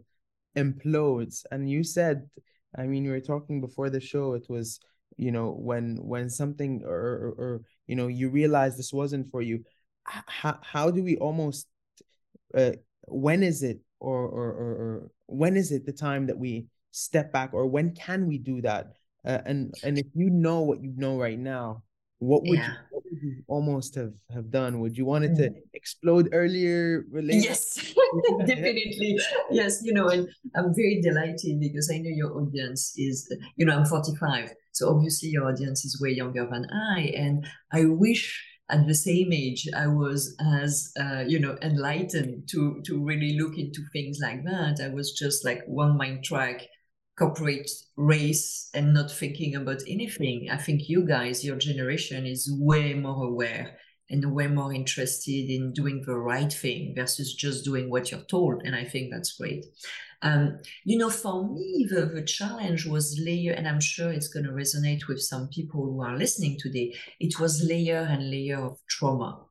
implodes. 0.56 1.46
And 1.52 1.70
you 1.70 1.84
said, 1.84 2.30
I 2.78 2.84
mean, 2.84 3.04
we 3.04 3.10
were 3.10 3.20
talking 3.20 3.62
before 3.62 3.90
the 3.90 4.00
show, 4.00 4.34
it 4.34 4.46
was, 4.50 4.80
you 5.18 5.32
know, 5.32 5.52
when, 5.52 5.98
when 5.98 6.30
something 6.30 6.84
or, 6.86 6.96
or, 6.96 7.30
or 7.38 7.62
you 7.88 7.96
know, 7.96 8.08
you 8.08 8.30
realize 8.30 8.76
this 8.76 8.94
wasn't 8.94 9.30
for 9.30 9.42
you. 9.42 9.64
How, 10.06 10.60
how 10.62 10.92
do 10.92 11.04
we 11.04 11.18
almost, 11.18 11.68
uh, 12.56 12.72
when 13.08 13.44
is 13.44 13.64
it 13.64 13.80
or, 14.00 14.26
or, 14.26 14.52
or, 14.52 14.72
or 14.72 15.12
when 15.28 15.56
is 15.56 15.72
it 15.72 15.86
the 15.86 15.94
time 15.94 16.28
that 16.28 16.38
we 16.38 16.68
step 16.92 17.32
back 17.32 17.54
or 17.54 17.66
when 17.66 17.94
can 17.96 18.28
we 18.28 18.38
do 18.38 18.62
that 18.62 18.94
uh, 19.26 19.40
and 19.46 19.74
and 19.84 19.98
if 19.98 20.06
you 20.14 20.30
know 20.30 20.62
what 20.62 20.84
you 20.84 20.94
know 20.96 21.18
right 21.18 21.40
now 21.40 21.83
what 22.24 22.42
would, 22.44 22.58
yeah. 22.58 22.68
you, 22.68 22.74
what 22.92 23.04
would 23.06 23.22
you 23.22 23.44
almost 23.48 23.96
have 23.96 24.14
have 24.34 24.50
done? 24.50 24.80
Would 24.80 24.98
you 24.98 25.06
want 25.06 25.26
it 25.26 25.36
to 25.36 25.50
mm. 25.50 25.56
explode 25.74 26.30
earlier 26.32 27.06
yes. 27.14 27.94
Definitely. 28.46 29.20
Yes 29.52 29.82
you 29.84 29.94
know 29.94 30.08
and 30.08 30.28
i'm 30.56 30.74
very 30.74 31.02
delighted 31.02 31.60
because 31.60 31.90
i 31.94 31.98
know 31.98 32.10
your 32.10 32.32
audience 32.40 32.94
is 32.98 33.16
you 33.58 33.66
know 33.66 33.76
i'm 33.76 33.86
45 33.86 34.54
so 34.72 34.90
obviously 34.90 35.30
your 35.30 35.48
audience 35.48 35.86
is 35.86 36.02
way 36.02 36.12
younger 36.12 36.48
than 36.50 36.66
i 36.96 37.02
and 37.16 37.46
i 37.72 37.86
wish 37.86 38.44
at 38.70 38.88
the 38.88 38.96
same 38.96 39.34
age 39.34 39.68
i 39.76 39.88
was 39.88 40.36
as 40.62 40.92
uh, 41.00 41.24
you 41.28 41.40
know 41.40 41.58
enlightened 41.62 42.48
to 42.50 42.82
to 42.86 43.04
really 43.04 43.38
look 43.38 43.58
into 43.58 43.82
things 43.92 44.20
like 44.22 44.44
that. 44.46 44.80
I 44.84 44.90
was 44.90 45.12
just 45.12 45.46
like 45.46 45.62
one 45.68 45.98
mind 45.98 46.24
track 46.24 46.62
corporate 47.18 47.70
race 47.96 48.70
and 48.74 48.94
not 48.94 49.12
thinking 49.12 49.56
about 49.56 49.82
anything. 49.88 50.50
I 50.52 50.58
think 50.58 50.90
you 50.90 51.06
guys, 51.06 51.46
your 51.46 51.58
generation, 51.58 52.26
is 52.26 52.52
way 52.60 52.94
more 52.94 53.26
aware 53.26 53.78
and 54.10 54.34
way 54.34 54.48
more 54.48 54.74
interested 54.74 55.50
in 55.50 55.74
doing 55.74 56.04
the 56.06 56.18
right 56.18 56.52
thing 56.52 56.94
versus 56.96 57.34
just 57.34 57.64
doing 57.64 57.90
what 57.90 58.12
you're 58.12 58.22
told. 58.22 58.62
And 58.66 58.76
I 58.76 58.84
think 58.84 59.12
that's 59.12 59.38
great. 59.38 59.66
Um, 60.22 60.60
you 60.86 60.98
know, 60.98 61.10
for 61.10 61.54
me, 61.54 61.86
the, 61.90 62.06
the 62.06 62.24
challenge 62.24 62.86
was 62.86 63.20
layer, 63.24 63.52
and 63.54 63.68
I'm 63.68 63.82
sure 63.82 64.12
it's 64.12 64.30
going 64.30 64.46
to 64.46 64.52
resonate 64.52 65.08
with 65.08 65.22
some 65.22 65.50
people 65.50 65.84
who 65.84 66.02
are 66.02 66.18
listening 66.18 66.58
today. 66.60 66.96
It 67.20 67.40
was 67.40 67.66
layer 67.68 68.08
and 68.10 68.30
layer 68.30 68.60
of 68.64 68.78
trauma, 68.90 69.42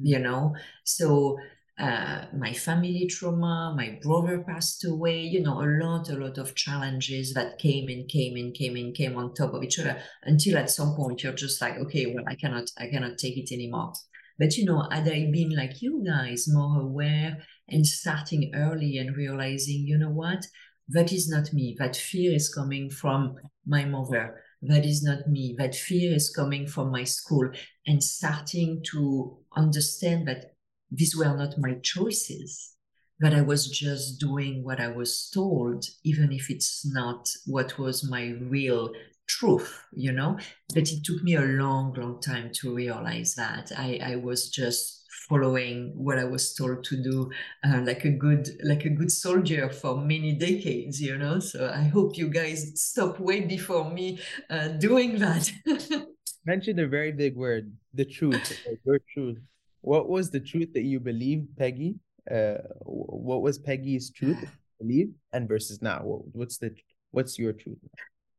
you 0.00 0.20
know? 0.20 0.54
So 0.84 1.38
uh, 1.78 2.26
my 2.36 2.52
family 2.52 3.06
trauma, 3.10 3.74
my 3.76 3.98
brother 4.02 4.44
passed 4.46 4.84
away, 4.84 5.20
you 5.20 5.42
know, 5.42 5.62
a 5.62 5.68
lot, 5.82 6.08
a 6.10 6.14
lot 6.14 6.38
of 6.38 6.54
challenges 6.54 7.32
that 7.34 7.58
came 7.58 7.88
and 7.88 8.08
came 8.08 8.36
and 8.36 8.54
came 8.54 8.76
and 8.76 8.94
came 8.94 9.16
on 9.16 9.34
top 9.34 9.54
of 9.54 9.62
each 9.62 9.78
other 9.78 10.00
until 10.24 10.58
at 10.58 10.70
some 10.70 10.94
point 10.94 11.22
you're 11.22 11.32
just 11.32 11.60
like, 11.60 11.76
okay, 11.78 12.06
well, 12.06 12.24
I 12.28 12.34
cannot, 12.34 12.70
I 12.78 12.88
cannot 12.88 13.18
take 13.18 13.38
it 13.38 13.52
anymore. 13.52 13.92
But 14.38 14.56
you 14.56 14.64
know, 14.64 14.86
had 14.90 15.08
I 15.08 15.30
been 15.32 15.54
like 15.56 15.80
you 15.80 16.04
guys, 16.06 16.46
more 16.48 16.80
aware 16.80 17.38
and 17.68 17.86
starting 17.86 18.52
early 18.54 18.98
and 18.98 19.16
realizing, 19.16 19.86
you 19.86 19.98
know 19.98 20.10
what, 20.10 20.46
that 20.88 21.12
is 21.12 21.28
not 21.28 21.52
me. 21.52 21.76
That 21.78 21.96
fear 21.96 22.34
is 22.34 22.52
coming 22.52 22.90
from 22.90 23.36
my 23.66 23.84
mother. 23.84 24.42
That 24.62 24.84
is 24.84 25.02
not 25.02 25.28
me. 25.28 25.54
That 25.58 25.74
fear 25.74 26.14
is 26.14 26.30
coming 26.30 26.66
from 26.66 26.90
my 26.90 27.04
school. 27.04 27.50
And 27.86 28.02
starting 28.02 28.82
to 28.92 29.38
understand 29.56 30.28
that 30.28 30.51
these 30.92 31.16
were 31.16 31.34
not 31.34 31.58
my 31.58 31.74
choices, 31.82 32.74
but 33.18 33.32
I 33.32 33.40
was 33.40 33.68
just 33.68 34.20
doing 34.20 34.62
what 34.62 34.80
I 34.80 34.88
was 34.88 35.30
told, 35.32 35.86
even 36.04 36.32
if 36.32 36.50
it's 36.50 36.84
not 36.84 37.30
what 37.46 37.78
was 37.78 38.08
my 38.08 38.34
real 38.40 38.92
truth, 39.26 39.82
you 39.92 40.12
know. 40.12 40.38
But 40.74 40.90
it 40.90 41.04
took 41.04 41.22
me 41.22 41.34
a 41.36 41.40
long, 41.40 41.94
long 41.94 42.20
time 42.20 42.50
to 42.54 42.74
realize 42.74 43.34
that 43.36 43.72
I, 43.76 44.00
I 44.02 44.16
was 44.16 44.50
just 44.50 45.04
following 45.28 45.92
what 45.94 46.18
I 46.18 46.24
was 46.24 46.52
told 46.52 46.84
to 46.84 47.02
do, 47.02 47.30
uh, 47.64 47.80
like 47.84 48.04
a 48.04 48.10
good 48.10 48.48
like 48.64 48.84
a 48.84 48.90
good 48.90 49.10
soldier 49.10 49.70
for 49.70 49.96
many 49.96 50.34
decades, 50.34 51.00
you 51.00 51.16
know. 51.16 51.38
So 51.38 51.70
I 51.74 51.84
hope 51.84 52.18
you 52.18 52.28
guys 52.28 52.72
stop 52.74 53.18
way 53.18 53.40
before 53.40 53.90
me 53.90 54.18
uh, 54.50 54.68
doing 54.68 55.18
that. 55.20 55.50
Mentioned 56.44 56.80
a 56.80 56.88
very 56.88 57.12
big 57.12 57.36
word, 57.36 57.72
the 57.94 58.04
truth, 58.04 58.58
your 58.84 58.98
truth. 59.14 59.38
What 59.82 60.08
was 60.08 60.30
the 60.30 60.40
truth 60.40 60.72
that 60.72 60.82
you 60.82 61.00
believed, 61.00 61.56
Peggy? 61.56 61.96
Uh, 62.30 62.58
what 62.84 63.42
was 63.42 63.58
Peggy's 63.58 64.10
truth 64.10 64.38
believe 64.80 65.10
and 65.32 65.48
versus 65.48 65.82
now? 65.82 66.00
What, 66.02 66.22
what's 66.32 66.58
the 66.58 66.74
what's 67.10 67.38
your 67.38 67.52
truth? 67.52 67.78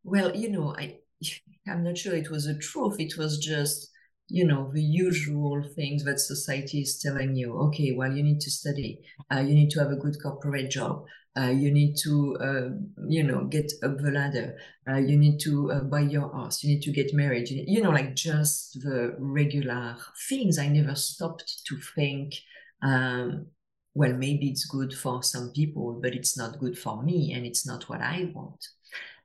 Well, 0.03 0.35
you 0.35 0.49
know, 0.49 0.75
I 0.77 0.97
I'm 1.67 1.83
not 1.83 1.97
sure 1.97 2.15
it 2.15 2.31
was 2.31 2.47
a 2.47 2.57
truth. 2.57 2.99
It 2.99 3.17
was 3.17 3.37
just 3.37 3.89
you 4.33 4.43
know 4.43 4.71
the 4.73 4.81
usual 4.81 5.61
things 5.75 6.03
that 6.03 6.19
society 6.19 6.81
is 6.81 6.99
telling 6.99 7.35
you 7.35 7.53
okay 7.53 7.91
well 7.91 8.11
you 8.11 8.23
need 8.23 8.41
to 8.41 8.49
study 8.49 8.99
uh, 9.31 9.39
you 9.39 9.53
need 9.53 9.69
to 9.69 9.79
have 9.79 9.91
a 9.91 9.95
good 10.03 10.15
corporate 10.23 10.71
job 10.71 11.05
uh, 11.37 11.53
you 11.63 11.71
need 11.71 11.95
to 11.95 12.35
uh, 12.41 12.69
you 13.07 13.23
know 13.23 13.43
get 13.45 13.71
up 13.83 13.95
the 13.99 14.09
ladder 14.09 14.57
uh, 14.89 14.97
you 14.97 15.17
need 15.17 15.37
to 15.39 15.71
uh, 15.71 15.81
buy 15.81 15.99
your 15.99 16.33
house 16.33 16.63
you 16.63 16.73
need 16.73 16.81
to 16.81 16.91
get 16.91 17.13
married 17.13 17.47
you, 17.47 17.63
you, 17.67 17.79
know 17.79 17.91
like 17.91 18.15
just 18.15 18.81
the 18.81 19.15
regular 19.19 19.95
things. 20.27 20.57
I 20.57 20.67
never 20.67 20.95
stopped 20.95 21.63
to 21.67 21.77
think 21.95 22.33
um, 22.81 23.45
well 23.93 24.13
maybe 24.13 24.49
it's 24.49 24.65
good 24.65 24.95
for 24.95 25.21
some 25.21 25.51
people 25.51 25.99
but 26.01 26.15
it's 26.15 26.35
not 26.35 26.57
good 26.59 26.75
for 26.75 27.03
me 27.03 27.33
and 27.33 27.45
it's 27.45 27.67
not 27.67 27.87
what 27.87 28.01
i 28.01 28.31
want. 28.33 28.67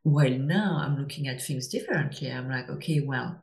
While 0.03 0.39
now 0.39 0.81
i'm 0.83 0.99
looking 0.99 1.29
at 1.29 1.43
things 1.43 1.67
differently. 1.69 2.31
I'm 2.31 2.51
like 2.51 2.69
okay 2.69 3.01
well 3.01 3.43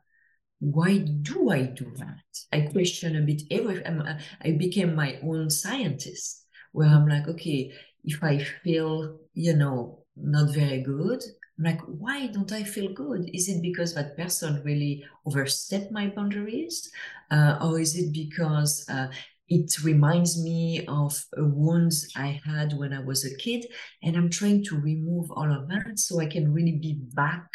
why 0.58 0.98
do 0.98 1.50
I 1.50 1.62
do 1.62 1.92
that? 1.96 2.24
I 2.52 2.62
question 2.72 3.16
a 3.16 3.20
bit 3.20 3.42
everything. 3.50 4.02
I 4.42 4.52
became 4.52 4.94
my 4.94 5.18
own 5.22 5.50
scientist 5.50 6.46
where 6.72 6.88
I'm 6.88 7.06
like, 7.08 7.28
okay, 7.28 7.72
if 8.04 8.22
I 8.22 8.38
feel, 8.38 9.18
you 9.34 9.54
know, 9.54 10.04
not 10.16 10.54
very 10.54 10.80
good. 10.82 11.22
I'm 11.58 11.64
like, 11.64 11.80
why 11.82 12.26
don't 12.28 12.52
I 12.52 12.62
feel 12.62 12.92
good? 12.92 13.30
Is 13.32 13.48
it 13.48 13.62
because 13.62 13.94
that 13.94 14.16
person 14.16 14.62
really 14.64 15.04
overstepped 15.26 15.90
my 15.90 16.08
boundaries? 16.08 16.90
Uh, 17.30 17.58
or 17.62 17.78
is 17.78 17.96
it 17.96 18.12
because 18.12 18.86
uh, 18.88 19.08
it 19.48 19.72
reminds 19.82 20.42
me 20.42 20.84
of 20.86 21.22
wounds 21.36 22.10
I 22.16 22.40
had 22.44 22.72
when 22.74 22.92
I 22.92 23.00
was 23.00 23.24
a 23.24 23.36
kid? 23.36 23.66
And 24.02 24.16
I'm 24.16 24.30
trying 24.30 24.64
to 24.64 24.80
remove 24.80 25.30
all 25.30 25.50
of 25.50 25.68
that 25.68 25.98
so 25.98 26.20
I 26.20 26.26
can 26.26 26.52
really 26.52 26.78
be 26.78 27.00
back 27.14 27.46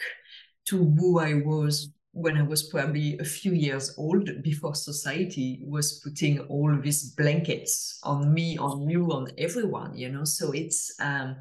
to 0.67 0.77
who 0.77 1.19
I 1.19 1.35
was 1.35 1.91
when 2.13 2.37
I 2.37 2.41
was 2.41 2.63
probably 2.63 3.17
a 3.19 3.23
few 3.23 3.53
years 3.53 3.95
old 3.97 4.29
before 4.43 4.75
society 4.75 5.61
was 5.63 6.01
putting 6.03 6.39
all 6.41 6.77
these 6.81 7.11
blankets 7.11 7.99
on 8.03 8.33
me, 8.33 8.57
on 8.57 8.89
you, 8.89 9.11
on 9.11 9.29
everyone, 9.37 9.97
you 9.97 10.09
know. 10.09 10.25
So 10.25 10.51
it's 10.51 10.93
um, 10.99 11.37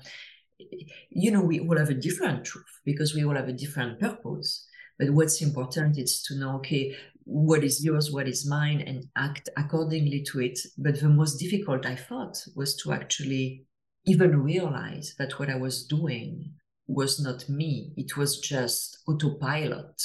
you 1.11 1.31
know, 1.31 1.43
we 1.43 1.61
all 1.61 1.77
have 1.77 1.91
a 1.91 1.95
different 1.95 2.45
truth 2.45 2.81
because 2.85 3.15
we 3.15 3.25
all 3.25 3.35
have 3.35 3.49
a 3.49 3.53
different 3.53 3.99
purpose. 3.99 4.67
But 4.99 5.11
what's 5.11 5.43
important 5.43 5.99
is 5.99 6.23
to 6.25 6.39
know, 6.39 6.57
okay, 6.57 6.95
what 7.25 7.65
is 7.65 7.83
yours, 7.85 8.13
what 8.13 8.29
is 8.29 8.47
mine, 8.47 8.83
and 8.83 9.07
act 9.17 9.49
accordingly 9.57 10.23
to 10.31 10.41
it. 10.41 10.59
But 10.77 11.01
the 11.01 11.09
most 11.09 11.39
difficult, 11.39 11.87
I 11.87 11.97
thought, 11.97 12.37
was 12.55 12.77
to 12.83 12.93
actually 12.93 13.65
even 14.07 14.43
realize 14.43 15.15
that 15.19 15.39
what 15.39 15.51
I 15.51 15.57
was 15.57 15.85
doing 15.85 16.53
was 16.87 17.21
not 17.21 17.49
me. 17.49 17.93
It 17.97 18.17
was 18.17 18.41
just 18.41 18.99
autopilot 19.09 20.03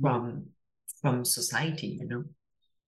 from 0.00 0.46
from 1.00 1.24
society, 1.24 1.98
you 2.00 2.06
know. 2.06 2.24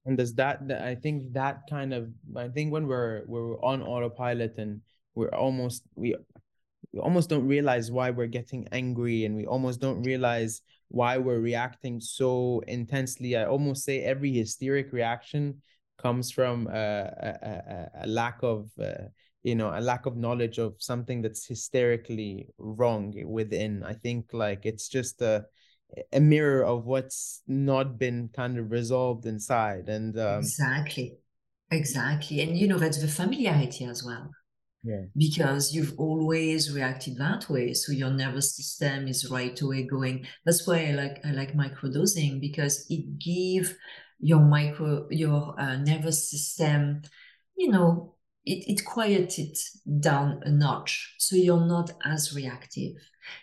And 0.07 0.17
does 0.17 0.35
that 0.35 0.61
I 0.71 0.95
think 0.95 1.33
that 1.33 1.63
kind 1.69 1.93
of 1.93 2.11
I 2.37 2.49
think 2.49 2.73
when 2.73 2.87
we're 2.87 3.23
we're 3.27 3.61
on 3.63 3.83
autopilot 3.83 4.55
and 4.59 4.81
we're 5.15 5.35
almost 5.35 5.83
we 5.95 6.15
we 6.93 7.01
almost 7.01 7.29
don't 7.29 7.47
realize 7.47 7.91
why 7.91 8.11
we're 8.11 8.27
getting 8.27 8.67
angry 8.73 9.25
and 9.25 9.37
we 9.37 9.47
almost 9.47 9.81
don't 9.81 10.03
realize 10.03 10.63
why 10.89 11.19
we're 11.19 11.39
reacting 11.39 12.01
so 12.01 12.63
intensely 12.67 13.37
i 13.37 13.45
almost 13.45 13.85
say 13.85 14.03
every 14.03 14.33
hysteric 14.33 14.93
reaction 14.93 15.61
comes 15.99 16.31
from 16.31 16.67
a, 16.67 16.71
a, 16.73 18.05
a, 18.05 18.07
lack 18.07 18.39
of 18.43 18.71
uh, 18.81 19.05
you 19.43 19.55
know 19.55 19.71
a 19.73 19.81
lack 19.81 20.07
of 20.07 20.17
knowledge 20.17 20.59
of 20.59 20.75
something 20.79 21.23
that's 21.23 21.47
hysterically 21.47 22.49
wrong 22.59 23.15
within 23.27 23.83
i 23.85 23.93
think 23.93 24.27
like 24.33 24.67
it's 24.67 24.89
just 24.89 25.21
a 25.23 25.45
a 26.13 26.21
mirror 26.21 26.65
of 26.65 26.87
what's 26.87 27.43
not 27.47 27.99
been 27.99 28.31
kind 28.35 28.59
of 28.59 28.71
resolved 28.71 29.27
inside. 29.27 29.89
And 29.89 30.19
um, 30.19 30.41
exactly. 30.41 31.19
Exactly. 31.71 32.41
And 32.41 32.59
you 32.59 32.69
know 32.69 32.79
that's 32.79 33.01
the 33.01 33.09
familiarity 33.09 33.85
as 33.85 34.05
well. 34.05 34.31
Yeah. 34.83 35.03
because 35.15 35.75
you've 35.75 35.93
always 35.99 36.73
reacted 36.73 37.19
that 37.19 37.51
way. 37.51 37.75
So 37.75 37.93
your 37.93 38.11
nervous 38.11 38.57
system 38.57 39.09
is 39.09 39.31
right 39.31 39.61
away 39.61 39.83
going. 39.83 40.27
That's 40.47 40.67
why 40.67 40.87
i 40.87 40.93
like 40.93 41.21
i 41.25 41.33
like 41.33 41.55
microdosing 41.55 42.41
because 42.41 42.87
it 42.89 43.19
give 43.19 43.77
your 44.19 44.41
micro 44.41 45.07
your 45.11 45.55
uh, 45.59 45.77
nervous 45.77 46.31
system 46.31 47.03
you 47.57 47.71
know 47.71 48.15
it, 48.45 48.65
it 48.67 48.85
quiet 48.85 49.39
it 49.39 49.59
down 50.01 50.41
a 50.45 50.51
notch. 50.51 51.15
So 51.19 51.37
you're 51.37 51.67
not 51.67 51.93
as 52.05 52.35
reactive. 52.35 52.93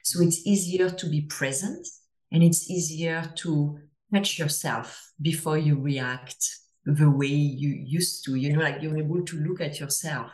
So 0.03 0.21
it's 0.21 0.45
easier 0.45 0.89
to 0.89 1.09
be 1.09 1.21
present 1.21 1.87
and 2.31 2.43
it's 2.43 2.69
easier 2.69 3.31
to 3.35 3.79
catch 4.13 4.39
yourself 4.39 5.11
before 5.21 5.57
you 5.57 5.79
react 5.79 6.45
the 6.85 7.09
way 7.09 7.27
you 7.27 7.69
used 7.69 8.23
to 8.23 8.35
you 8.35 8.53
know 8.53 8.61
like 8.61 8.81
you're 8.81 8.97
able 8.97 9.23
to 9.23 9.37
look 9.37 9.59
at 9.59 9.79
yourself 9.79 10.31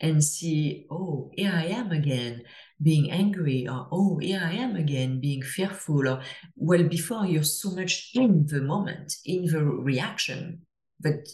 and 0.00 0.22
see, 0.22 0.86
oh, 0.90 1.30
here 1.34 1.52
I 1.54 1.66
am 1.66 1.90
again 1.90 2.42
being 2.82 3.10
angry, 3.10 3.66
or 3.66 3.88
oh, 3.90 4.18
here 4.18 4.42
I 4.44 4.52
am 4.52 4.76
again 4.76 5.20
being 5.20 5.42
fearful, 5.42 6.06
or 6.08 6.20
well, 6.54 6.82
before 6.82 7.26
you're 7.26 7.42
so 7.42 7.70
much 7.70 8.10
in 8.14 8.46
the 8.46 8.60
moment, 8.60 9.14
in 9.24 9.46
the 9.46 9.64
reaction, 9.64 10.62
that 11.00 11.28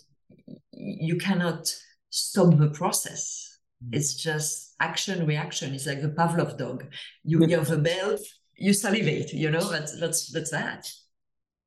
you 0.73 1.16
cannot 1.16 1.75
stop 2.11 2.57
the 2.57 2.71
process. 2.71 3.59
Mm. 3.85 3.97
It's 3.97 4.14
just 4.14 4.75
action 4.79 5.27
reaction. 5.27 5.75
It's 5.75 5.87
like 5.87 6.03
the 6.03 6.09
Pavlov 6.09 6.57
dog. 6.57 6.85
You 7.25 7.45
hear 7.45 7.61
the 7.61 7.79
bell, 7.79 8.16
you 8.57 8.73
salivate. 8.73 9.33
You 9.33 9.51
know 9.51 9.69
that's 9.71 9.99
that's 9.99 10.31
that's 10.33 10.51
that. 10.51 10.91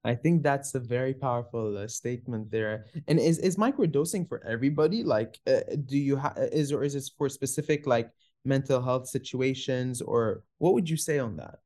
I 0.04 0.13
think 0.13 0.43
that's 0.43 0.76
a 0.76 0.80
very 0.80 1.15
powerful 1.15 1.78
uh, 1.78 1.88
statement 1.88 2.52
there. 2.52 2.86
And 3.08 3.19
is 3.19 3.39
is 3.39 3.58
microdosing 3.58 4.30
for 4.30 4.43
everybody? 4.45 5.04
Like, 5.04 5.39
uh, 5.48 5.62
do 5.86 5.98
you 5.98 6.15
have 6.15 6.38
is 6.38 6.71
or 6.71 6.84
is 6.84 6.93
this 6.93 7.10
for 7.10 7.28
specific 7.28 7.88
like 7.88 8.12
mental 8.45 8.82
health 8.82 9.08
situations, 9.08 10.02
or 10.02 10.43
what 10.60 10.74
would 10.74 10.89
you 10.89 10.98
say 10.98 11.17
on 11.19 11.38
that? 11.38 11.60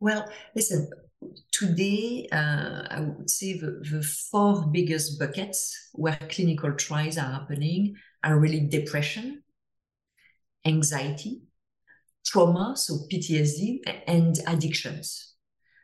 Well, 0.00 0.28
listen. 0.54 0.88
Today, 1.50 2.28
uh, 2.30 2.86
I 2.90 3.00
would 3.00 3.30
say 3.30 3.58
the, 3.58 3.82
the 3.90 4.02
four 4.02 4.66
biggest 4.66 5.18
buckets 5.18 5.90
where 5.92 6.18
clinical 6.30 6.72
trials 6.74 7.16
are 7.16 7.32
happening 7.32 7.96
are 8.22 8.38
really 8.38 8.60
depression, 8.60 9.42
anxiety, 10.66 11.40
trauma, 12.26 12.74
so 12.76 13.06
PTSD, 13.10 13.82
and 14.06 14.38
addictions. 14.46 15.34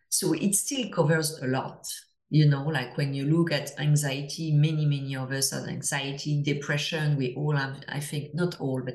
So 0.08 0.34
it 0.34 0.54
still 0.54 0.90
covers 0.90 1.38
a 1.40 1.46
lot. 1.46 1.86
You 2.30 2.48
know, 2.48 2.64
like 2.64 2.96
when 2.96 3.14
you 3.14 3.26
look 3.26 3.52
at 3.52 3.78
anxiety, 3.78 4.52
many, 4.52 4.86
many 4.86 5.16
of 5.16 5.32
us 5.32 5.50
have 5.50 5.68
anxiety, 5.68 6.42
depression. 6.42 7.16
We 7.16 7.34
all 7.36 7.56
have, 7.56 7.76
I 7.88 8.00
think, 8.00 8.34
not 8.34 8.58
all, 8.58 8.82
but 8.82 8.94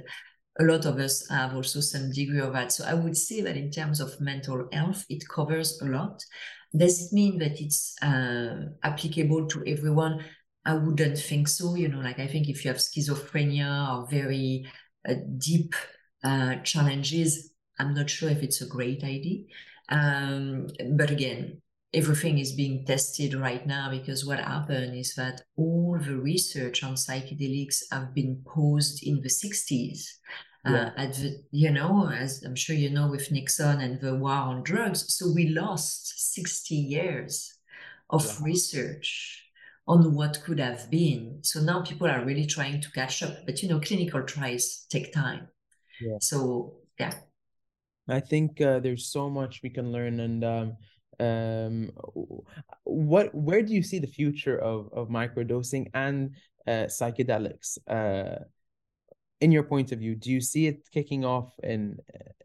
a 0.60 0.64
lot 0.64 0.86
of 0.86 0.98
us 0.98 1.28
have 1.30 1.54
also 1.54 1.80
some 1.80 2.12
degree 2.12 2.40
of 2.40 2.54
that. 2.54 2.72
So 2.72 2.84
I 2.86 2.96
would 2.96 3.16
say 3.16 3.42
that 3.42 3.56
in 3.56 3.70
terms 3.70 4.00
of 4.00 4.20
mental 4.20 4.68
health, 4.74 5.06
it 5.10 5.24
covers 5.30 5.80
a 5.82 5.86
lot. 5.86 6.24
Does 6.76 7.06
it 7.06 7.14
mean 7.14 7.38
that 7.40 7.62
it's 7.62 7.96
uh, 8.02 8.70
applicable 8.84 9.48
to 9.50 9.64
everyone? 9.68 10.26
I 10.66 10.74
wouldn't 10.74 11.18
think 11.18 11.48
so. 11.48 11.76
You 11.76 11.90
know, 11.90 12.00
like 12.00 12.20
I 12.20 12.28
think 12.28 12.50
if 12.50 12.66
you 12.66 12.72
have 12.72 12.80
schizophrenia 12.80 13.96
or 13.96 14.08
very 14.10 14.66
uh, 15.08 15.14
deep 15.38 15.76
uh, 16.24 16.56
challenges, 16.58 17.52
I'm 17.80 17.94
not 17.94 18.10
sure 18.10 18.30
if 18.30 18.44
it's 18.44 18.62
a 18.62 18.68
great 18.68 19.04
idea. 19.04 19.44
Um, 19.90 20.68
but 20.96 21.12
again, 21.12 21.62
everything 21.94 22.38
is 22.38 22.52
being 22.52 22.86
tested 22.86 23.34
right 23.34 23.66
now 23.66 23.90
because 23.90 24.26
what 24.26 24.40
happened 24.40 24.96
is 24.98 25.16
that 25.16 25.42
all 25.56 25.98
the 26.00 26.18
research 26.18 26.84
on 26.84 26.96
psychedelics 26.96 27.84
have 27.92 28.14
been 28.14 28.42
paused 28.46 29.04
in 29.04 29.22
the 29.22 29.30
60s. 29.30 30.08
Uh, 30.66 30.72
yeah. 30.72 30.78
Uh, 30.78 30.92
at 30.98 31.14
the, 31.14 31.44
you 31.52 31.72
know, 31.72 32.10
as 32.10 32.44
I'm 32.44 32.56
sure 32.56 32.76
you 32.76 32.90
know, 32.90 33.10
with 33.10 33.32
Nixon 33.32 33.80
and 33.80 34.02
the 34.02 34.16
war 34.16 34.32
on 34.32 34.64
drugs. 34.64 35.16
So 35.16 35.32
we 35.34 35.50
lost 35.50 36.34
60 36.34 36.76
years 36.76 37.54
of 38.10 38.26
yeah. 38.26 38.46
research 38.46 39.44
on 39.88 40.14
what 40.14 40.44
could 40.44 40.60
have 40.60 40.90
been. 40.92 41.40
So 41.44 41.62
now 41.62 41.82
people 41.82 42.08
are 42.08 42.26
really 42.26 42.46
trying 42.46 42.82
to 42.82 42.92
catch 42.92 43.24
up. 43.24 43.46
But 43.46 43.64
you 43.64 43.70
know, 43.70 43.80
clinical 43.80 44.24
trials 44.24 44.86
take 44.90 45.14
time. 45.14 45.48
Yeah. 46.02 46.18
So 46.20 46.74
yeah, 47.00 47.14
I 48.08 48.20
think 48.20 48.62
uh, 48.62 48.80
there's 48.80 49.08
so 49.08 49.30
much 49.30 49.62
we 49.64 49.70
can 49.70 49.92
learn, 49.92 50.20
and 50.20 50.44
um, 50.44 50.78
um, 51.20 51.92
what 52.84 53.34
where 53.34 53.62
do 53.62 53.74
you 53.74 53.84
see 53.84 54.00
the 54.00 54.08
future 54.08 54.58
of 54.58 54.90
of 54.94 55.10
microdosing 55.10 55.90
and 55.94 56.36
uh, 56.68 56.88
psychedelics? 56.88 57.78
Uh, 57.88 58.44
in 59.40 59.52
your 59.52 59.64
point 59.64 59.92
of 59.92 60.00
view, 60.00 60.16
do 60.16 60.32
you 60.32 60.42
see 60.42 60.68
it 60.68 60.90
kicking 60.92 61.26
off 61.26 61.54
in 61.64 61.98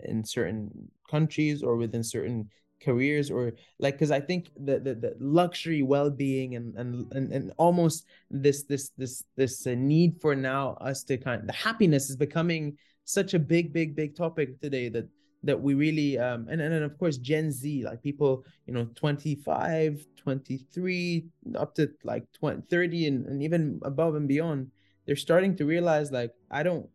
in 0.05 0.25
certain 0.25 0.91
countries 1.11 1.63
or 1.63 1.77
within 1.77 2.03
certain 2.03 2.49
careers 2.83 3.31
or 3.31 3.53
like 3.79 3.95
because 3.95 4.11
i 4.11 4.19
think 4.19 4.51
the, 4.65 4.79
the 4.81 4.95
the 4.95 5.15
luxury 5.21 5.83
well-being 5.83 6.57
and 6.57 6.75
and 6.75 7.13
and, 7.13 7.33
and 7.33 7.53
almost 7.57 8.07
this 8.31 8.65
this 8.65 8.91
this 8.99 9.23
this 9.37 9.67
uh, 9.67 9.75
need 9.77 10.21
for 10.21 10.35
now 10.35 10.77
us 10.81 11.05
to 11.05 11.17
kind 11.17 11.43
of, 11.43 11.47
the 11.47 11.53
happiness 11.53 12.11
is 12.11 12.17
becoming 12.17 12.77
such 13.05 13.35
a 13.35 13.39
big 13.39 13.73
big 13.73 13.95
big 13.97 14.17
topic 14.17 14.61
today 14.61 14.89
that 14.89 15.09
that 15.45 15.61
we 15.61 15.75
really 15.75 16.19
um 16.19 16.47
and, 16.49 16.61
and 16.61 16.73
then 16.73 16.83
of 16.83 16.97
course 16.99 17.17
gen 17.17 17.51
z 17.51 17.83
like 17.85 18.03
people 18.03 18.45
you 18.67 18.73
know 18.73 18.87
25 18.95 20.07
23 20.17 21.27
up 21.57 21.75
to 21.75 21.91
like 22.05 22.25
20 22.33 22.63
30 22.71 23.07
and, 23.09 23.27
and 23.27 23.43
even 23.43 23.81
above 23.83 24.15
and 24.15 24.29
beyond 24.29 24.71
they're 25.05 25.17
starting 25.17 25.57
to 25.57 25.65
realize 25.65 26.13
like 26.13 26.33
i 26.51 26.63
don't 26.63 26.87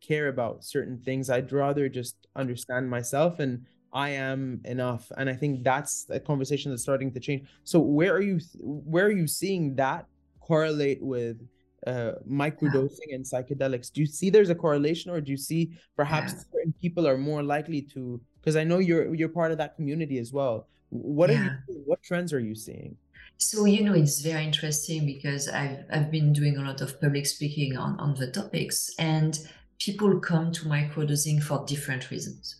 care 0.00 0.28
about 0.28 0.64
certain 0.64 0.98
things. 0.98 1.30
I'd 1.30 1.52
rather 1.52 1.88
just 1.88 2.16
understand 2.36 2.88
myself 2.88 3.38
and 3.38 3.66
i 3.92 4.10
am 4.10 4.60
enough. 4.64 5.10
And 5.16 5.28
i 5.28 5.34
think 5.34 5.64
that's 5.64 6.06
a 6.10 6.20
conversation 6.20 6.70
that's 6.70 6.82
starting 6.82 7.12
to 7.12 7.20
change. 7.20 7.48
So 7.64 7.80
where 7.80 8.14
are 8.14 8.22
you 8.22 8.40
where 8.60 9.06
are 9.06 9.12
you 9.12 9.26
seeing 9.26 9.74
that 9.76 10.06
correlate 10.40 11.02
with 11.02 11.40
uh, 11.86 12.12
microdosing 12.28 13.08
yeah. 13.08 13.16
and 13.16 13.24
psychedelics 13.24 13.92
do 13.92 14.00
you 14.00 14.06
see 14.06 14.30
there's 14.30 14.50
a 14.50 14.54
correlation 14.54 15.10
or 15.10 15.20
do 15.20 15.30
you 15.30 15.36
see 15.36 15.72
perhaps 15.96 16.32
yeah. 16.32 16.42
certain 16.52 16.74
people 16.80 17.06
are 17.06 17.16
more 17.16 17.42
likely 17.42 17.80
to 17.80 18.20
because 18.40 18.56
i 18.56 18.64
know 18.64 18.78
you're 18.78 19.14
you're 19.14 19.28
part 19.28 19.52
of 19.52 19.58
that 19.58 19.76
community 19.76 20.18
as 20.18 20.32
well 20.32 20.66
what 20.90 21.30
yeah. 21.30 21.36
are 21.36 21.64
you 21.68 21.82
what 21.84 22.02
trends 22.02 22.32
are 22.32 22.40
you 22.40 22.54
seeing 22.54 22.96
so 23.38 23.64
you 23.64 23.84
know 23.84 23.94
it's 23.94 24.20
very 24.20 24.44
interesting 24.44 25.06
because 25.06 25.48
i've 25.48 25.84
i've 25.92 26.10
been 26.10 26.32
doing 26.32 26.56
a 26.56 26.62
lot 26.62 26.80
of 26.80 27.00
public 27.00 27.26
speaking 27.26 27.76
on 27.76 27.98
on 28.00 28.14
the 28.14 28.30
topics 28.30 28.90
and 28.98 29.38
people 29.78 30.18
come 30.20 30.50
to 30.50 30.64
microdosing 30.64 31.42
for 31.42 31.64
different 31.66 32.10
reasons 32.10 32.56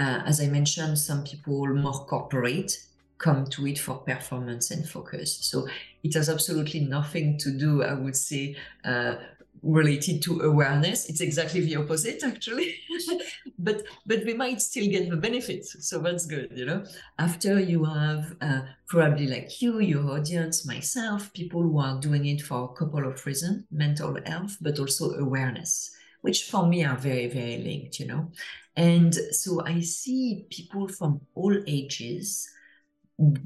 uh, 0.00 0.22
as 0.24 0.40
I 0.40 0.46
mentioned, 0.46 0.98
some 0.98 1.24
people 1.24 1.66
more 1.74 2.06
corporate 2.06 2.72
come 3.18 3.44
to 3.44 3.66
it 3.66 3.78
for 3.78 3.98
performance 3.98 4.70
and 4.70 4.88
focus. 4.88 5.36
So 5.42 5.68
it 6.02 6.14
has 6.14 6.28
absolutely 6.28 6.80
nothing 6.80 7.38
to 7.38 7.50
do, 7.50 7.82
I 7.82 7.94
would 7.94 8.16
say, 8.16 8.56
uh, 8.84 9.16
related 9.62 10.22
to 10.22 10.40
awareness. 10.40 11.08
It's 11.08 11.20
exactly 11.20 11.60
the 11.60 11.76
opposite, 11.76 12.22
actually. 12.24 12.76
but 13.58 13.82
but 14.06 14.24
we 14.24 14.34
might 14.34 14.60
still 14.62 14.88
get 14.88 15.10
the 15.10 15.16
benefits, 15.16 15.76
so 15.88 15.98
that's 15.98 16.26
good, 16.26 16.50
you 16.54 16.66
know. 16.66 16.84
After 17.18 17.60
you 17.60 17.84
have 17.84 18.36
uh, 18.40 18.62
probably 18.86 19.26
like 19.26 19.60
you, 19.60 19.80
your 19.80 20.10
audience, 20.10 20.66
myself, 20.66 21.32
people 21.34 21.62
who 21.62 21.78
are 21.78 22.00
doing 22.00 22.26
it 22.26 22.40
for 22.42 22.64
a 22.64 22.76
couple 22.78 23.06
of 23.06 23.24
reasons: 23.26 23.64
mental 23.70 24.16
health, 24.24 24.56
but 24.60 24.78
also 24.78 25.12
awareness, 25.14 25.90
which 26.22 26.44
for 26.44 26.66
me 26.66 26.84
are 26.84 26.96
very 26.96 27.26
very 27.26 27.58
linked, 27.58 28.00
you 28.00 28.06
know. 28.06 28.30
And 28.76 29.14
so 29.14 29.62
I 29.64 29.80
see 29.80 30.46
people 30.48 30.88
from 30.88 31.20
all 31.34 31.56
ages 31.66 32.48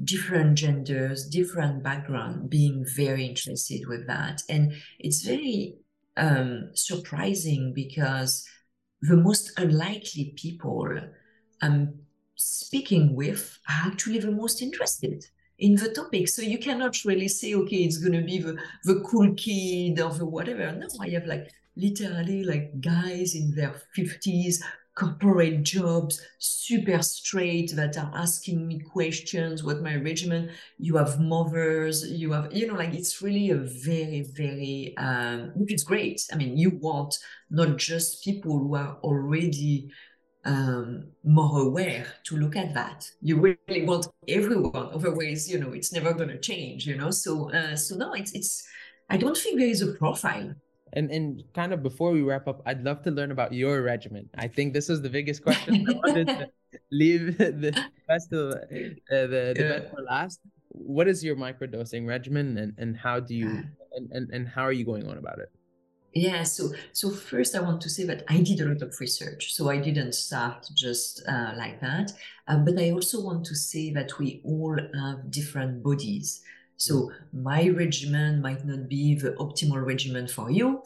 different 0.03 0.57
genders, 0.57 1.27
different 1.27 1.83
background 1.83 2.49
being 2.49 2.85
very 2.95 3.25
interested 3.25 3.87
with 3.87 4.07
that. 4.07 4.41
And 4.49 4.73
it's 4.99 5.23
very 5.23 5.75
um, 6.17 6.69
surprising 6.73 7.73
because 7.73 8.47
the 9.01 9.17
most 9.17 9.51
unlikely 9.57 10.33
people 10.37 10.97
I'm 11.61 11.99
speaking 12.35 13.15
with 13.15 13.57
are 13.69 13.91
actually 13.91 14.19
the 14.19 14.31
most 14.31 14.61
interested 14.61 15.25
in 15.59 15.75
the 15.75 15.89
topic. 15.89 16.27
So 16.27 16.41
you 16.41 16.57
cannot 16.57 17.03
really 17.05 17.27
say, 17.27 17.53
okay, 17.55 17.77
it's 17.77 17.97
going 17.97 18.19
to 18.19 18.25
be 18.25 18.39
the, 18.39 18.57
the 18.83 19.01
cool 19.05 19.33
kid 19.35 19.99
or 19.99 20.11
the 20.11 20.25
whatever. 20.25 20.71
No, 20.71 20.87
I 21.01 21.09
have 21.09 21.25
like 21.25 21.49
literally 21.75 22.43
like 22.43 22.79
guys 22.81 23.35
in 23.35 23.53
their 23.55 23.75
50s 23.97 24.61
corporate 24.95 25.61
jobs, 25.63 26.21
super 26.39 27.01
straight 27.01 27.75
that 27.75 27.97
are 27.97 28.11
asking 28.15 28.65
me 28.65 28.79
questions, 28.79 29.63
what 29.63 29.81
my 29.81 29.95
regimen, 29.95 30.49
you 30.77 30.95
have 30.95 31.19
mothers, 31.19 32.09
you 32.09 32.31
have, 32.31 32.53
you 32.53 32.65
know, 32.65 32.75
like 32.75 32.93
it's 32.93 33.21
really 33.21 33.49
a 33.49 33.57
very, 33.57 34.25
very, 34.33 34.95
um, 34.97 35.51
which 35.55 35.73
is 35.73 35.83
great. 35.83 36.25
I 36.31 36.37
mean, 36.37 36.57
you 36.57 36.71
want 36.81 37.17
not 37.49 37.77
just 37.77 38.23
people 38.23 38.57
who 38.57 38.75
are 38.75 38.97
already 39.03 39.91
um, 40.45 41.07
more 41.23 41.61
aware 41.61 42.05
to 42.25 42.37
look 42.37 42.55
at 42.55 42.73
that. 42.73 43.09
You 43.21 43.39
really 43.39 43.85
want 43.85 44.07
everyone. 44.27 44.89
Otherwise, 44.93 45.49
you 45.49 45.59
know, 45.59 45.73
it's 45.73 45.91
never 45.91 46.13
going 46.13 46.29
to 46.29 46.39
change. 46.39 46.85
You 46.85 46.95
know, 46.95 47.11
so 47.11 47.51
uh, 47.51 47.75
so 47.75 47.95
no, 47.95 48.13
it's 48.13 48.31
it's. 48.33 48.65
I 49.09 49.17
don't 49.17 49.37
think 49.37 49.59
there 49.59 49.67
is 49.67 49.81
a 49.81 49.93
profile 49.93 50.55
and 50.95 51.11
and 51.11 51.43
kind 51.53 51.73
of 51.73 51.83
before 51.83 52.11
we 52.11 52.21
wrap 52.21 52.47
up, 52.47 52.61
I'd 52.65 52.83
love 52.83 53.01
to 53.03 53.11
learn 53.11 53.31
about 53.31 53.53
your 53.53 53.81
regimen. 53.81 54.29
I 54.37 54.47
think 54.47 54.73
this 54.73 54.89
is 54.89 55.01
the 55.01 55.09
biggest 55.09 55.43
question. 55.43 55.85
I 55.89 55.93
wanted 55.93 56.27
to 56.27 56.49
leave 56.91 57.37
the 57.37 57.71
best 58.07 58.31
of 58.33 58.53
uh, 58.53 58.59
the, 59.09 59.27
the 59.29 59.53
yeah. 59.57 59.79
best 59.79 59.91
for 59.93 60.01
last. 60.01 60.39
What 60.69 61.07
is 61.07 61.23
your 61.23 61.35
microdosing 61.35 62.07
regimen, 62.07 62.57
and 62.57 62.73
and 62.77 62.97
how 62.97 63.19
do 63.19 63.35
you 63.35 63.63
and, 63.93 64.11
and 64.11 64.29
and 64.31 64.47
how 64.47 64.63
are 64.63 64.71
you 64.71 64.85
going 64.85 65.07
on 65.07 65.17
about 65.17 65.39
it? 65.39 65.51
Yeah, 66.13 66.43
so 66.43 66.71
so 66.93 67.11
first 67.11 67.55
I 67.55 67.59
want 67.59 67.81
to 67.81 67.89
say 67.89 68.05
that 68.05 68.23
I 68.29 68.39
did 68.39 68.61
a 68.61 68.65
lot 68.65 68.81
of 68.81 68.97
research, 69.01 69.53
so 69.53 69.69
I 69.69 69.77
didn't 69.77 70.13
start 70.13 70.65
just 70.73 71.21
uh, 71.27 71.53
like 71.57 71.81
that. 71.81 72.13
Uh, 72.47 72.57
but 72.57 72.79
I 72.79 72.91
also 72.91 73.21
want 73.21 73.45
to 73.47 73.55
say 73.55 73.91
that 73.91 74.17
we 74.17 74.39
all 74.45 74.79
have 74.95 75.29
different 75.29 75.83
bodies. 75.83 76.41
So 76.77 77.11
my 77.33 77.69
regimen 77.69 78.41
might 78.41 78.65
not 78.65 78.89
be 78.89 79.15
the 79.15 79.31
optimal 79.33 79.85
regimen 79.85 80.27
for 80.27 80.51
you. 80.51 80.83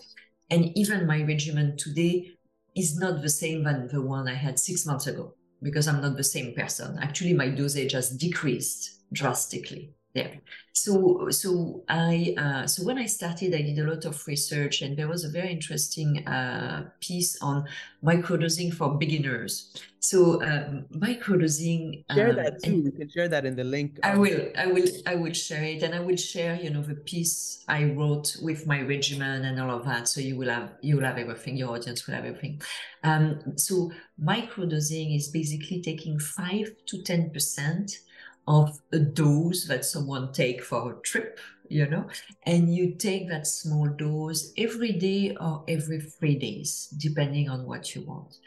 And 0.50 0.78
even 0.78 1.08
my 1.08 1.24
regimen 1.24 1.78
today 1.78 2.32
is 2.76 2.98
not 2.98 3.22
the 3.22 3.30
same 3.30 3.64
than 3.64 3.88
the 3.88 4.02
one 4.02 4.28
I 4.28 4.36
had 4.36 4.60
six 4.60 4.86
months 4.86 5.08
ago 5.08 5.36
because 5.62 5.88
I'm 5.88 6.02
not 6.02 6.16
the 6.16 6.24
same 6.24 6.54
person. 6.54 6.98
Actually, 7.02 7.34
my 7.34 7.50
dosage 7.50 7.92
has 7.92 8.10
decreased 8.10 9.02
drastically 9.12 9.94
there. 10.14 10.42
So, 10.74 11.30
so 11.30 11.84
I, 11.90 12.34
uh, 12.38 12.68
so 12.68 12.84
when 12.84 12.98
I 12.98 13.06
started, 13.06 13.54
I 13.54 13.62
did 13.62 13.80
a 13.80 13.84
lot 13.84 14.06
of 14.06 14.26
research, 14.28 14.82
and 14.82 14.98
there 14.98 15.08
was 15.08 15.24
a 15.24 15.30
very 15.30 15.52
interesting 15.52 16.26
uh, 16.28 16.90
piece 17.00 17.42
on 17.42 17.66
microdosing 18.04 18.74
for 18.74 18.98
beginners. 18.98 19.76
So, 20.00 20.42
um, 20.42 20.86
microdosing. 20.92 22.06
Share 22.14 22.30
um, 22.30 22.36
that 22.38 22.64
too. 22.64 22.78
You 22.78 22.92
can 22.92 23.10
share 23.10 23.28
that 23.28 23.46
in 23.46 23.56
the 23.56 23.64
link. 23.64 24.00
I 24.04 24.18
will. 24.18 24.50
I 24.58 24.68
will. 24.68 24.88
I 25.06 25.16
will 25.16 25.34
share 25.34 25.64
it, 25.64 25.84
and 25.84 25.94
I 25.94 26.00
will 26.00 26.16
share, 26.16 26.56
you 26.56 26.70
know, 26.70 26.82
the 26.82 26.96
piece 26.96 27.64
I 27.68 27.84
wrote 27.84 28.38
with 28.42 28.66
my 28.66 28.82
regimen 28.82 29.46
and 29.46 29.60
all 29.60 29.72
of 29.72 29.86
that. 29.86 30.08
So 30.08 30.22
you 30.22 30.38
will 30.38 30.50
have 30.50 30.72
you 30.82 30.96
will 30.96 31.04
have 31.04 31.18
everything. 31.18 31.58
Your 31.58 31.72
audience 31.72 32.08
will 32.08 32.16
have 32.16 32.26
everything. 32.26 32.62
Um, 33.04 33.58
so 33.58 33.92
microdosing 34.24 35.16
is 35.16 35.28
basically 35.28 35.82
taking 35.82 36.18
five 36.20 36.72
to 36.88 37.04
ten 37.04 37.32
percent 37.32 38.00
of 38.50 38.82
a 38.92 39.00
dose 39.00 39.66
that 39.68 39.86
someone 39.86 40.34
take 40.34 40.62
for 40.64 40.92
a 40.92 41.02
trip 41.04 41.40
you 41.70 41.86
know 41.88 42.06
and 42.48 42.76
you 42.76 42.96
take 42.96 43.30
that 43.30 43.46
small 43.46 43.88
dose 43.88 44.52
every 44.58 44.92
day 44.92 45.36
or 45.40 45.64
every 45.68 46.02
three 46.02 46.36
days 46.36 46.88
depending 46.98 47.48
on 47.48 47.66
what 47.66 47.96
you 47.96 48.02
want. 48.02 48.38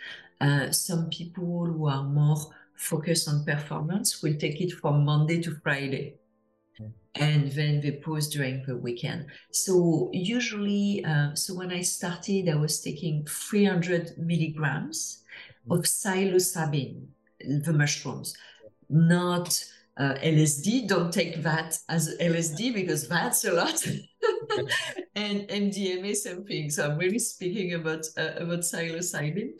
Uh, 0.40 0.72
some 0.72 1.08
people 1.08 1.66
who 1.66 1.88
are 1.88 2.02
more 2.02 2.36
focused 2.74 3.28
on 3.28 3.44
performance 3.44 4.22
will 4.22 4.34
take 4.34 4.60
it 4.60 4.72
from 4.72 5.04
monday 5.04 5.40
to 5.40 5.54
friday. 5.62 6.16
And 7.14 7.52
then 7.52 7.82
they 7.82 7.92
pause 7.92 8.30
during 8.30 8.64
the 8.66 8.74
weekend. 8.74 9.26
So 9.50 10.08
usually, 10.14 11.04
uh, 11.04 11.34
so 11.34 11.54
when 11.54 11.70
I 11.70 11.82
started, 11.82 12.48
I 12.48 12.54
was 12.56 12.80
taking 12.80 13.26
300 13.26 14.16
milligrams 14.16 15.22
of 15.70 15.80
psilocybin, 15.80 17.08
the 17.38 17.72
mushrooms, 17.74 18.34
not 18.88 19.62
uh, 19.96 20.14
LSD. 20.22 20.88
Don't 20.88 21.12
take 21.12 21.42
that 21.42 21.78
as 21.88 22.16
LSD 22.20 22.74
because 22.74 23.08
that's 23.08 23.44
a 23.44 23.52
lot. 23.52 23.84
and 25.14 25.48
MDMA, 25.48 26.14
same 26.14 26.44
thing. 26.44 26.70
So 26.70 26.88
I'm 26.88 26.98
really 26.98 27.18
speaking 27.18 27.74
about 27.74 28.04
uh, 28.16 28.32
about 28.36 28.60
psilocybin. 28.60 29.50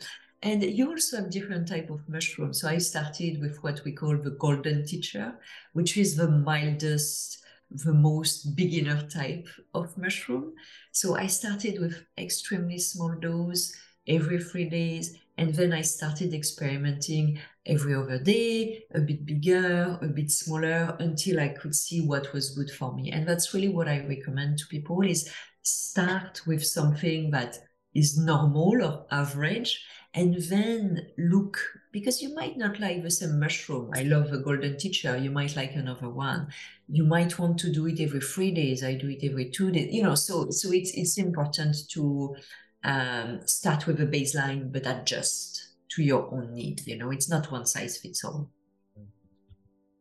And 0.41 0.61
you 0.61 0.89
also 0.89 1.17
have 1.17 1.29
different 1.29 1.69
type 1.69 1.89
of 1.89 2.07
mushrooms. 2.09 2.59
So 2.59 2.67
I 2.67 2.77
started 2.77 3.39
with 3.39 3.63
what 3.63 3.81
we 3.85 3.93
call 3.93 4.17
the 4.17 4.31
golden 4.31 4.85
teacher, 4.85 5.35
which 5.71 5.95
is 5.97 6.17
the 6.17 6.27
mildest, 6.27 7.45
the 7.71 7.93
most 7.93 8.53
beginner 8.53 9.07
type 9.07 9.47
of 9.73 9.97
mushroom. 9.97 10.53
So 10.91 11.15
I 11.15 11.27
started 11.27 11.79
with 11.79 12.03
extremely 12.17 12.77
small 12.77 13.15
dose 13.15 13.73
every 14.05 14.43
three 14.43 14.67
days. 14.67 15.17
And 15.37 15.55
then 15.55 15.71
I 15.71 15.81
started 15.81 16.33
experimenting 16.33 17.39
every 17.65 17.95
other 17.95 18.19
day, 18.19 18.83
a 18.93 18.99
bit 18.99 19.25
bigger, 19.25 19.97
a 20.01 20.07
bit 20.07 20.31
smaller, 20.31 20.95
until 20.99 21.39
I 21.39 21.49
could 21.49 21.75
see 21.75 22.05
what 22.05 22.33
was 22.33 22.51
good 22.51 22.71
for 22.71 22.93
me. 22.93 23.11
And 23.11 23.27
that's 23.27 23.53
really 23.53 23.69
what 23.69 23.87
I 23.87 24.05
recommend 24.05 24.57
to 24.59 24.67
people 24.67 25.01
is 25.01 25.31
start 25.61 26.41
with 26.45 26.65
something 26.65 27.31
that 27.31 27.57
is 27.93 28.17
normal 28.17 28.83
or 28.83 29.05
average 29.11 29.85
and 30.15 30.35
then 30.43 31.07
look 31.17 31.59
because 31.91 32.21
you 32.21 32.33
might 32.35 32.57
not 32.57 32.79
like 32.79 33.01
the 33.01 33.09
same 33.09 33.39
mushroom. 33.39 33.89
I 33.93 34.03
love 34.03 34.29
the 34.29 34.39
golden 34.39 34.77
teacher. 34.77 35.17
You 35.17 35.31
might 35.31 35.55
like 35.55 35.73
another 35.73 36.09
one. 36.09 36.47
You 36.87 37.03
might 37.03 37.37
want 37.39 37.59
to 37.59 37.71
do 37.71 37.87
it 37.87 37.99
every 37.99 38.21
three 38.21 38.51
days. 38.51 38.83
I 38.83 38.95
do 38.95 39.09
it 39.09 39.23
every 39.23 39.49
two 39.49 39.71
days 39.71 39.93
you 39.93 40.03
know 40.03 40.15
so 40.15 40.49
so 40.49 40.71
it's 40.71 40.91
it's 40.91 41.17
important 41.17 41.75
to 41.89 42.35
um, 42.83 43.41
start 43.45 43.87
with 43.87 44.01
a 44.01 44.05
baseline 44.05 44.71
but 44.71 44.85
adjust 44.85 45.72
to 45.95 46.03
your 46.03 46.33
own 46.33 46.53
need. 46.53 46.81
You 46.85 46.97
know, 46.97 47.11
it's 47.11 47.29
not 47.29 47.51
one 47.51 47.65
size 47.65 47.97
fits 47.97 48.23
all. 48.23 48.49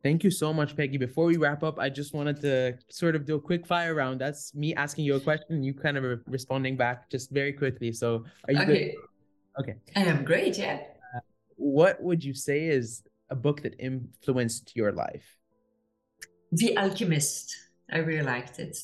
Thank 0.02 0.24
you 0.24 0.32
so 0.32 0.52
much, 0.52 0.76
Peggy. 0.76 0.98
Before 0.98 1.26
we 1.26 1.36
wrap 1.36 1.62
up, 1.62 1.78
I 1.78 1.88
just 1.88 2.12
wanted 2.12 2.40
to 2.40 2.76
sort 2.90 3.14
of 3.14 3.24
do 3.24 3.36
a 3.36 3.40
quick 3.40 3.64
fire 3.66 3.94
round. 3.94 4.20
That's 4.20 4.52
me 4.52 4.74
asking 4.74 5.04
you 5.04 5.14
a 5.14 5.20
question, 5.20 5.62
you 5.62 5.74
kind 5.74 5.96
of 5.96 6.20
responding 6.26 6.76
back 6.76 7.08
just 7.08 7.30
very 7.30 7.52
quickly. 7.52 7.92
So, 7.92 8.24
are 8.48 8.52
you 8.52 8.62
okay. 8.62 8.66
good? 8.66 9.60
Okay. 9.60 9.74
I 9.94 10.00
am 10.00 10.24
great. 10.24 10.58
Yeah. 10.58 10.80
Uh, 11.14 11.20
what 11.54 12.02
would 12.02 12.24
you 12.24 12.34
say 12.34 12.64
is 12.66 13.04
a 13.30 13.36
book 13.36 13.62
that 13.62 13.76
influenced 13.78 14.74
your 14.74 14.90
life? 14.90 15.38
The 16.50 16.76
Alchemist. 16.76 17.56
I 17.92 17.98
really 17.98 18.24
liked 18.24 18.58
it 18.58 18.78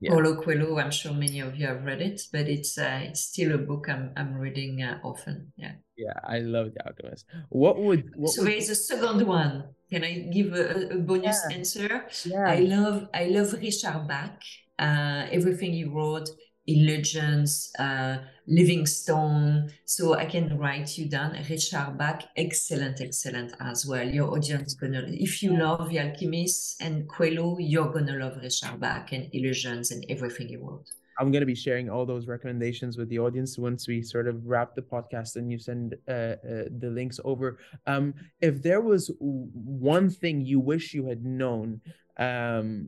yeah. 0.00 0.10
Paulo 0.10 0.40
Coelho. 0.40 0.78
I'm 0.78 0.90
sure 0.90 1.12
many 1.12 1.40
of 1.40 1.56
you 1.56 1.66
have 1.66 1.84
read 1.84 2.00
it, 2.00 2.22
but 2.32 2.48
it's 2.48 2.78
uh, 2.78 3.00
it's 3.02 3.22
still 3.22 3.54
a 3.54 3.58
book 3.58 3.88
I'm 3.88 4.12
I'm 4.16 4.34
reading 4.34 4.82
uh, 4.82 4.98
often. 5.02 5.52
Yeah. 5.56 5.72
Yeah, 5.96 6.14
I 6.24 6.38
love 6.38 6.72
The 6.74 6.86
Alchemist. 6.86 7.26
What 7.48 7.78
would 7.78 8.12
what 8.14 8.30
so 8.30 8.42
would... 8.42 8.50
there 8.50 8.58
is 8.58 8.70
a 8.70 8.74
second 8.76 9.26
one. 9.26 9.64
Can 9.90 10.04
I 10.04 10.28
give 10.32 10.52
a, 10.52 10.94
a 10.94 10.98
bonus 10.98 11.40
yeah. 11.48 11.56
answer? 11.56 12.06
Yeah. 12.24 12.44
I 12.46 12.60
love 12.60 13.08
I 13.14 13.24
love 13.26 13.52
Richard 13.54 14.06
Bach. 14.06 14.40
Uh, 14.78 15.26
everything 15.32 15.72
he 15.72 15.84
wrote 15.84 16.30
Illusions, 16.68 17.72
uh, 17.78 18.18
Livingston. 18.46 19.70
So 19.84 20.14
I 20.14 20.26
can 20.26 20.58
write 20.58 20.96
you 20.98 21.08
down. 21.08 21.32
Richard 21.48 21.96
Bach, 21.98 22.22
excellent, 22.36 23.00
excellent 23.00 23.54
as 23.60 23.86
well. 23.86 24.06
Your 24.06 24.30
audience 24.30 24.74
gonna, 24.74 25.04
if 25.08 25.42
you 25.42 25.56
love 25.56 25.88
The 25.88 26.00
Alchemist 26.00 26.80
and 26.80 27.08
Coelho, 27.08 27.56
you're 27.58 27.90
gonna 27.90 28.16
love 28.16 28.36
Richard 28.42 28.78
Bach 28.78 29.12
and 29.12 29.28
Illusions 29.32 29.90
and 29.90 30.04
everything 30.08 30.48
he 30.48 30.56
wrote. 30.56 30.86
I'm 31.18 31.32
going 31.32 31.40
to 31.40 31.46
be 31.46 31.54
sharing 31.54 31.90
all 31.90 32.06
those 32.06 32.28
recommendations 32.28 32.96
with 32.96 33.08
the 33.08 33.18
audience 33.18 33.58
once 33.58 33.88
we 33.88 34.02
sort 34.02 34.28
of 34.28 34.46
wrap 34.46 34.76
the 34.76 34.82
podcast 34.82 35.34
and 35.34 35.50
you 35.50 35.58
send 35.58 35.96
uh, 36.06 36.12
uh, 36.12 36.36
the 36.78 36.90
links 36.92 37.18
over. 37.24 37.58
Um, 37.88 38.14
if 38.40 38.62
there 38.62 38.80
was 38.80 39.10
one 39.18 40.10
thing 40.10 40.40
you 40.40 40.60
wish 40.60 40.94
you 40.94 41.06
had 41.06 41.24
known 41.24 41.80
um, 42.18 42.86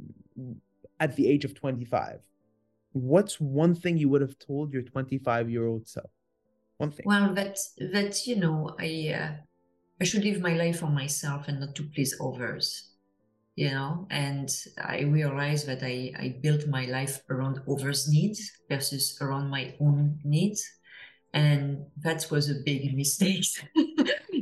at 1.01 1.17
the 1.17 1.29
age 1.29 1.45
of 1.45 1.55
25, 1.55 2.21
what's 2.93 3.41
one 3.41 3.75
thing 3.75 3.97
you 3.97 4.09
would 4.09 4.21
have 4.21 4.39
told 4.39 4.73
your 4.73 4.83
25 4.83 5.51
year 5.51 5.67
old 5.67 5.89
self? 5.89 6.11
One 6.79 6.91
thing. 6.91 7.05
Well, 7.07 7.35
that 7.35 7.59
that 7.93 8.27
you 8.27 8.37
know, 8.37 8.75
I 8.79 9.15
uh, 9.15 9.33
I 10.01 10.05
should 10.05 10.25
live 10.25 10.41
my 10.41 10.55
life 10.55 10.81
for 10.81 10.87
myself 10.87 11.49
and 11.49 11.61
not 11.61 11.75
to 11.77 11.83
please 11.85 12.17
others 12.21 12.91
you 13.57 13.71
know 13.71 14.07
and 14.11 14.49
i 14.85 15.01
realized 15.01 15.67
that 15.67 15.83
i 15.83 16.13
i 16.19 16.37
built 16.41 16.67
my 16.69 16.87
life 16.87 17.21
around 17.31 17.61
others 17.69 18.09
needs 18.09 18.51
versus 18.71 19.19
around 19.21 19.51
my 19.51 19.75
own 19.81 20.19
needs 20.25 20.65
and 21.35 21.85
that 21.99 22.27
was 22.31 22.49
a 22.49 22.63
big 22.65 22.95
mistake 23.03 23.45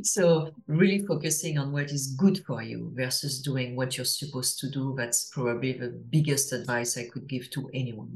so 0.03 0.51
really 0.69 1.05
focusing 1.05 1.59
on 1.59 1.73
what 1.73 1.91
is 1.91 2.15
good 2.17 2.45
for 2.47 2.63
you 2.63 2.93
versus 2.95 3.43
doing 3.43 3.75
what 3.75 3.97
you're 3.97 4.05
supposed 4.05 4.59
to 4.61 4.71
do 4.71 4.95
that's 4.97 5.31
probably 5.31 5.73
the 5.73 5.91
biggest 6.11 6.53
advice 6.53 6.97
i 6.97 7.05
could 7.09 7.27
give 7.27 7.51
to 7.51 7.69
anyone 7.75 8.15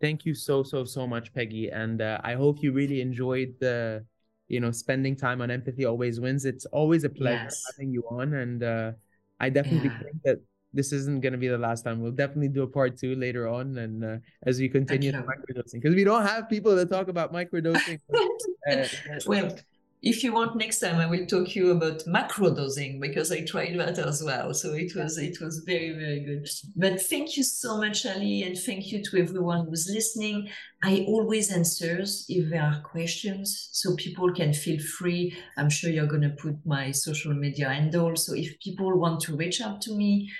thank 0.00 0.24
you 0.24 0.34
so 0.34 0.62
so 0.62 0.84
so 0.84 1.06
much 1.06 1.32
peggy 1.32 1.68
and 1.70 2.00
uh, 2.02 2.18
i 2.24 2.34
hope 2.34 2.62
you 2.62 2.72
really 2.72 3.00
enjoyed 3.00 3.54
the 3.60 4.04
you 4.48 4.60
know 4.60 4.70
spending 4.70 5.14
time 5.14 5.40
on 5.40 5.50
empathy 5.50 5.84
always 5.84 6.20
wins 6.20 6.44
it's 6.44 6.64
always 6.66 7.04
a 7.04 7.08
pleasure 7.08 7.44
yes. 7.44 7.62
having 7.70 7.92
you 7.92 8.02
on 8.10 8.34
and 8.34 8.62
uh, 8.62 8.92
I 9.40 9.50
definitely 9.50 9.90
yeah. 9.90 9.98
think 10.02 10.22
that 10.24 10.40
this 10.72 10.92
isn't 10.92 11.20
going 11.20 11.32
to 11.32 11.38
be 11.38 11.48
the 11.48 11.58
last 11.58 11.82
time. 11.82 12.00
We'll 12.00 12.12
definitely 12.12 12.48
do 12.48 12.62
a 12.62 12.66
part 12.66 12.98
two 12.98 13.14
later 13.14 13.48
on, 13.48 13.78
and 13.78 14.04
uh, 14.04 14.16
as 14.44 14.58
we 14.58 14.68
continue 14.68 15.12
microdosing, 15.12 15.80
because 15.80 15.94
we 15.94 16.04
don't 16.04 16.26
have 16.26 16.48
people 16.48 16.74
that 16.76 16.90
talk 16.90 17.08
about 17.08 17.32
microdosing. 17.32 18.00
uh, 18.70 18.86
well, 19.26 19.56
if 20.02 20.22
you 20.22 20.32
want 20.32 20.56
next 20.56 20.78
time 20.78 20.96
i 20.96 21.06
will 21.06 21.26
talk 21.26 21.56
you 21.56 21.72
about 21.72 22.06
macro 22.06 22.54
dosing 22.54 23.00
because 23.00 23.32
i 23.32 23.44
tried 23.44 23.78
that 23.78 23.98
as 23.98 24.22
well. 24.22 24.52
So 24.54 24.74
it 24.74 24.94
was 24.94 25.18
it 25.18 25.40
was 25.40 25.58
very 25.66 25.92
very 25.92 26.20
good. 26.20 26.48
But 26.76 27.00
thank 27.00 27.36
you 27.36 27.42
so 27.42 27.78
much 27.78 28.06
ali 28.06 28.42
and 28.44 28.56
thank 28.58 28.92
you 28.92 29.02
to 29.02 29.18
everyone 29.18 29.66
who's 29.66 29.88
listening. 29.92 30.48
I 30.82 31.04
always 31.08 31.52
answers 31.52 32.24
if 32.28 32.50
there 32.50 32.62
are 32.62 32.80
questions 32.82 33.68
so 33.72 33.96
people 33.96 34.32
can 34.32 34.52
feel 34.52 34.80
free. 34.80 35.36
I'm 35.56 35.70
sure 35.70 35.90
you're 35.90 36.06
going 36.06 36.22
to 36.22 36.36
put 36.42 36.56
my 36.64 36.92
social 36.92 37.34
media 37.34 37.68
handle. 37.68 38.16
So 38.16 38.34
if 38.34 38.58
people 38.60 38.98
want 38.98 39.20
to 39.22 39.36
reach 39.36 39.60
out 39.60 39.80
to 39.82 39.94
me 39.94 40.30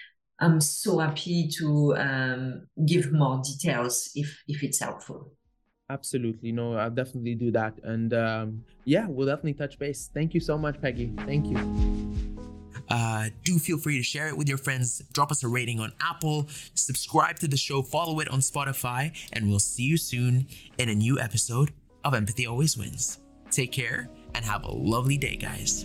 i'm 0.40 0.60
so 0.60 0.98
happy 0.98 1.48
to 1.48 1.96
um, 1.96 2.66
give 2.86 3.12
more 3.12 3.42
details 3.42 4.10
if 4.14 4.42
if 4.46 4.62
it's 4.62 4.78
helpful 4.80 5.32
Absolutely. 5.90 6.52
No, 6.52 6.74
I'll 6.74 6.90
definitely 6.90 7.34
do 7.34 7.50
that. 7.52 7.74
And 7.82 8.12
um, 8.12 8.64
yeah, 8.84 9.06
we'll 9.08 9.26
definitely 9.26 9.54
touch 9.54 9.78
base. 9.78 10.10
Thank 10.12 10.34
you 10.34 10.40
so 10.40 10.58
much, 10.58 10.80
Peggy. 10.80 11.12
Thank 11.24 11.46
you. 11.46 11.56
Uh, 12.90 13.28
do 13.44 13.58
feel 13.58 13.78
free 13.78 13.96
to 13.98 14.02
share 14.02 14.28
it 14.28 14.36
with 14.36 14.48
your 14.48 14.58
friends. 14.58 15.02
Drop 15.12 15.30
us 15.30 15.42
a 15.44 15.48
rating 15.48 15.80
on 15.80 15.92
Apple, 16.00 16.46
subscribe 16.74 17.38
to 17.38 17.48
the 17.48 17.56
show, 17.56 17.82
follow 17.82 18.20
it 18.20 18.28
on 18.28 18.40
Spotify, 18.40 19.12
and 19.32 19.48
we'll 19.48 19.58
see 19.58 19.82
you 19.82 19.98
soon 19.98 20.46
in 20.78 20.88
a 20.88 20.94
new 20.94 21.18
episode 21.18 21.72
of 22.04 22.14
Empathy 22.14 22.46
Always 22.46 22.78
Wins. 22.78 23.18
Take 23.50 23.72
care 23.72 24.08
and 24.34 24.44
have 24.44 24.64
a 24.64 24.70
lovely 24.70 25.16
day, 25.18 25.36
guys. 25.36 25.84